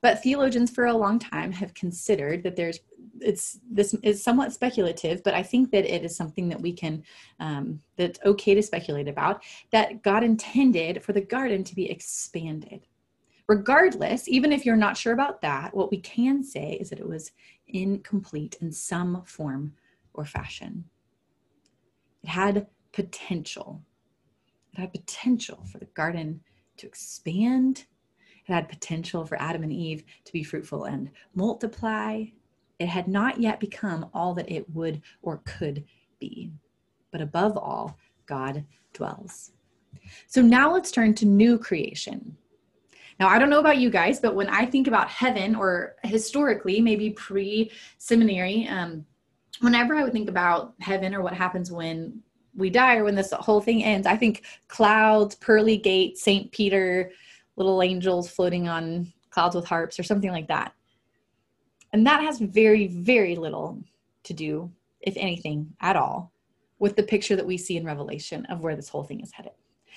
But 0.00 0.22
theologians 0.22 0.70
for 0.70 0.86
a 0.86 0.96
long 0.96 1.18
time 1.18 1.52
have 1.52 1.72
considered 1.74 2.42
that 2.42 2.56
there's 2.56 2.80
it's 3.20 3.60
this 3.70 3.94
is 4.02 4.22
somewhat 4.22 4.52
speculative, 4.52 5.22
but 5.22 5.34
I 5.34 5.42
think 5.42 5.70
that 5.70 5.84
it 5.84 6.04
is 6.04 6.16
something 6.16 6.48
that 6.48 6.60
we 6.60 6.72
can 6.72 7.02
um, 7.40 7.80
that's 7.96 8.18
okay 8.24 8.54
to 8.54 8.62
speculate 8.62 9.08
about. 9.08 9.42
That 9.70 10.02
God 10.02 10.24
intended 10.24 11.02
for 11.02 11.12
the 11.12 11.20
garden 11.20 11.64
to 11.64 11.74
be 11.74 11.90
expanded. 11.90 12.86
Regardless, 13.46 14.26
even 14.28 14.52
if 14.52 14.64
you're 14.64 14.76
not 14.76 14.96
sure 14.96 15.12
about 15.12 15.42
that, 15.42 15.74
what 15.74 15.90
we 15.90 16.00
can 16.00 16.42
say 16.42 16.78
is 16.80 16.90
that 16.90 17.00
it 17.00 17.08
was 17.08 17.32
incomplete 17.68 18.56
in 18.60 18.72
some 18.72 19.22
form 19.26 19.74
or 20.14 20.24
fashion. 20.24 20.84
It 22.22 22.28
had 22.28 22.66
potential. 22.92 23.82
It 24.74 24.80
had 24.80 24.92
potential 24.92 25.64
for 25.70 25.78
the 25.78 25.84
garden 25.86 26.40
to 26.78 26.86
expand. 26.86 27.86
It 28.46 28.52
had 28.52 28.68
potential 28.68 29.24
for 29.24 29.40
Adam 29.40 29.62
and 29.62 29.72
Eve 29.72 30.04
to 30.24 30.32
be 30.32 30.42
fruitful 30.42 30.84
and 30.84 31.10
multiply. 31.34 32.24
It 32.78 32.88
had 32.88 33.06
not 33.06 33.40
yet 33.40 33.60
become 33.60 34.10
all 34.12 34.34
that 34.34 34.50
it 34.50 34.68
would 34.70 35.00
or 35.22 35.42
could 35.44 35.84
be. 36.18 36.50
But 37.12 37.20
above 37.20 37.56
all, 37.56 37.96
God 38.26 38.64
dwells. 38.92 39.52
So 40.26 40.42
now 40.42 40.72
let's 40.72 40.90
turn 40.90 41.14
to 41.14 41.26
new 41.26 41.58
creation. 41.58 42.36
Now, 43.20 43.28
I 43.28 43.38
don't 43.38 43.50
know 43.50 43.60
about 43.60 43.78
you 43.78 43.90
guys, 43.90 44.18
but 44.18 44.34
when 44.34 44.48
I 44.48 44.66
think 44.66 44.88
about 44.88 45.08
heaven 45.08 45.54
or 45.54 45.94
historically, 46.02 46.80
maybe 46.80 47.10
pre 47.10 47.70
seminary, 47.98 48.66
um, 48.66 49.06
whenever 49.60 49.94
I 49.94 50.02
would 50.02 50.12
think 50.12 50.28
about 50.28 50.74
heaven 50.80 51.14
or 51.14 51.22
what 51.22 51.32
happens 51.32 51.70
when 51.70 52.20
we 52.56 52.70
die 52.70 52.96
or 52.96 53.04
when 53.04 53.14
this 53.14 53.32
whole 53.32 53.60
thing 53.60 53.82
ends, 53.82 54.06
I 54.06 54.16
think 54.16 54.44
clouds, 54.68 55.34
pearly 55.34 55.76
gates, 55.76 56.22
St. 56.22 56.50
Peter, 56.52 57.10
little 57.56 57.82
angels 57.82 58.30
floating 58.30 58.68
on 58.68 59.12
clouds 59.30 59.54
with 59.54 59.64
harps 59.64 59.98
or 59.98 60.02
something 60.02 60.30
like 60.30 60.48
that. 60.48 60.72
And 61.92 62.06
that 62.06 62.22
has 62.22 62.38
very, 62.38 62.88
very 62.88 63.36
little 63.36 63.82
to 64.24 64.32
do, 64.32 64.70
if 65.00 65.16
anything 65.16 65.74
at 65.80 65.96
all, 65.96 66.32
with 66.78 66.96
the 66.96 67.02
picture 67.02 67.36
that 67.36 67.46
we 67.46 67.56
see 67.56 67.76
in 67.76 67.84
Revelation 67.84 68.44
of 68.46 68.60
where 68.60 68.76
this 68.76 68.88
whole 68.88 69.04
thing 69.04 69.20
is 69.20 69.32
headed. 69.32 69.52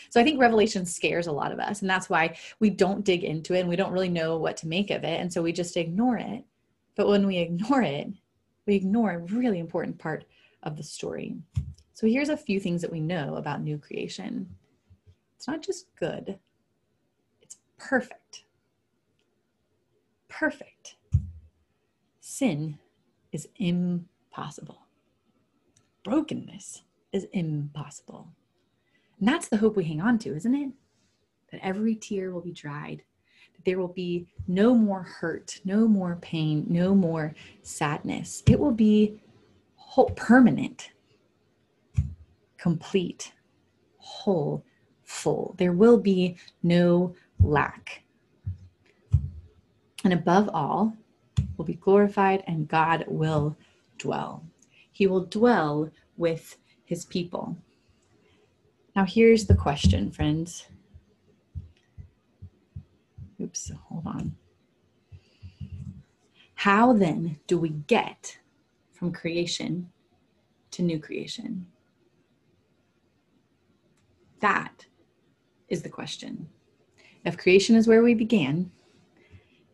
So 0.09 0.21
I 0.21 0.23
think 0.23 0.39
Revelation 0.39 0.85
scares 0.85 1.27
a 1.27 1.31
lot 1.31 1.51
of 1.51 1.59
us, 1.59 1.81
and 1.81 1.89
that's 1.89 2.09
why 2.09 2.37
we 2.59 2.69
don't 2.69 3.03
dig 3.03 3.23
into 3.23 3.55
it 3.55 3.61
and 3.61 3.69
we 3.69 3.75
don't 3.75 3.91
really 3.91 4.09
know 4.09 4.37
what 4.37 4.57
to 4.57 4.67
make 4.67 4.91
of 4.91 5.03
it. 5.03 5.19
And 5.19 5.31
so 5.31 5.41
we 5.41 5.51
just 5.51 5.75
ignore 5.75 6.17
it. 6.17 6.43
But 6.95 7.07
when 7.07 7.25
we 7.25 7.37
ignore 7.37 7.81
it, 7.81 8.07
we 8.67 8.75
ignore 8.75 9.11
a 9.11 9.19
really 9.19 9.59
important 9.59 9.97
part 9.97 10.25
of 10.63 10.77
the 10.77 10.83
story. 10.83 11.35
So 11.97 12.05
here's 12.05 12.29
a 12.29 12.37
few 12.37 12.59
things 12.59 12.83
that 12.83 12.91
we 12.91 12.99
know 12.99 13.37
about 13.37 13.63
new 13.63 13.79
creation 13.79 14.47
it's 15.35 15.47
not 15.47 15.63
just 15.63 15.87
good, 15.95 16.37
it's 17.41 17.57
perfect. 17.79 18.43
Perfect. 20.27 20.97
Sin 22.19 22.77
is 23.31 23.47
impossible. 23.55 24.83
Brokenness 26.03 26.83
is 27.13 27.25
impossible. 27.33 28.27
And 29.17 29.27
that's 29.27 29.47
the 29.47 29.57
hope 29.57 29.75
we 29.75 29.83
hang 29.83 29.99
on 29.99 30.19
to, 30.19 30.35
isn't 30.35 30.53
it? 30.53 30.69
That 31.51 31.65
every 31.65 31.95
tear 31.95 32.29
will 32.29 32.41
be 32.41 32.51
dried, 32.51 33.01
that 33.55 33.65
there 33.65 33.79
will 33.79 33.87
be 33.87 34.27
no 34.47 34.75
more 34.75 35.01
hurt, 35.01 35.61
no 35.65 35.87
more 35.87 36.19
pain, 36.21 36.63
no 36.69 36.93
more 36.93 37.33
sadness. 37.63 38.43
It 38.45 38.59
will 38.59 38.71
be 38.71 39.19
whole, 39.77 40.11
permanent, 40.11 40.91
complete, 42.67 43.31
whole, 43.97 44.61
full. 45.05 45.55
There 45.57 45.71
will 45.71 45.97
be 45.97 46.35
no 46.63 47.15
lack. 47.39 48.03
And 50.03 50.11
above 50.11 50.49
all, 50.53 50.93
will 51.55 51.63
be 51.63 51.75
glorified 51.75 52.43
and 52.45 52.67
God 52.67 53.05
will 53.07 53.55
dwell. 53.97 54.43
He 54.91 55.07
will 55.07 55.23
dwell 55.23 55.89
with 56.17 56.57
his 56.83 57.05
people. 57.05 57.55
Now, 58.97 59.05
here's 59.05 59.45
the 59.45 59.55
question, 59.55 60.11
friends. 60.11 60.67
Oops, 63.41 63.71
hold 63.87 64.07
on. 64.07 64.35
How 66.55 66.91
then 66.91 67.39
do 67.47 67.57
we 67.57 67.69
get 67.69 68.37
from 68.91 69.13
creation 69.13 69.89
to 70.71 70.81
new 70.81 70.99
creation? 70.99 71.67
That 74.39 74.85
is 75.69 75.81
the 75.81 75.89
question. 75.89 76.47
If 77.25 77.37
creation 77.37 77.75
is 77.75 77.87
where 77.87 78.03
we 78.03 78.13
began, 78.13 78.71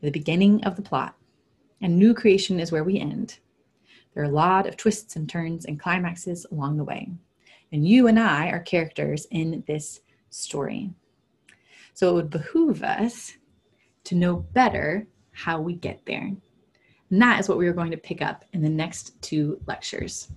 the 0.02 0.12
beginning 0.12 0.64
of 0.64 0.76
the 0.76 0.82
plot, 0.82 1.16
and 1.82 1.98
new 1.98 2.14
creation 2.14 2.60
is 2.60 2.72
where 2.72 2.84
we 2.84 3.00
end, 3.00 3.40
there 4.14 4.24
are 4.24 4.28
a 4.28 4.30
lot 4.30 4.68
of 4.68 4.78
twists 4.78 5.16
and 5.16 5.28
turns 5.28 5.66
and 5.66 5.80
climaxes 5.80 6.46
along 6.52 6.78
the 6.78 6.84
way. 6.84 7.10
And 7.72 7.88
you 7.88 8.08
and 8.08 8.20
I 8.20 8.50
are 8.50 8.60
characters 8.60 9.26
in 9.32 9.64
this 9.68 10.02
story. 10.30 10.92
So 11.94 12.10
it 12.10 12.14
would 12.14 12.30
behoove 12.30 12.84
us 12.84 13.34
to 14.06 14.16
know 14.16 14.36
better 14.36 15.08
how 15.32 15.60
we 15.60 15.74
get 15.74 16.06
there. 16.06 16.32
And 17.10 17.22
that 17.22 17.40
is 17.40 17.50
what 17.50 17.58
we 17.58 17.68
are 17.68 17.74
going 17.74 17.92
to 17.92 17.98
pick 17.98 18.22
up 18.22 18.46
in 18.54 18.62
the 18.62 18.70
next 18.70 19.22
two 19.22 19.60
lectures. 19.68 20.30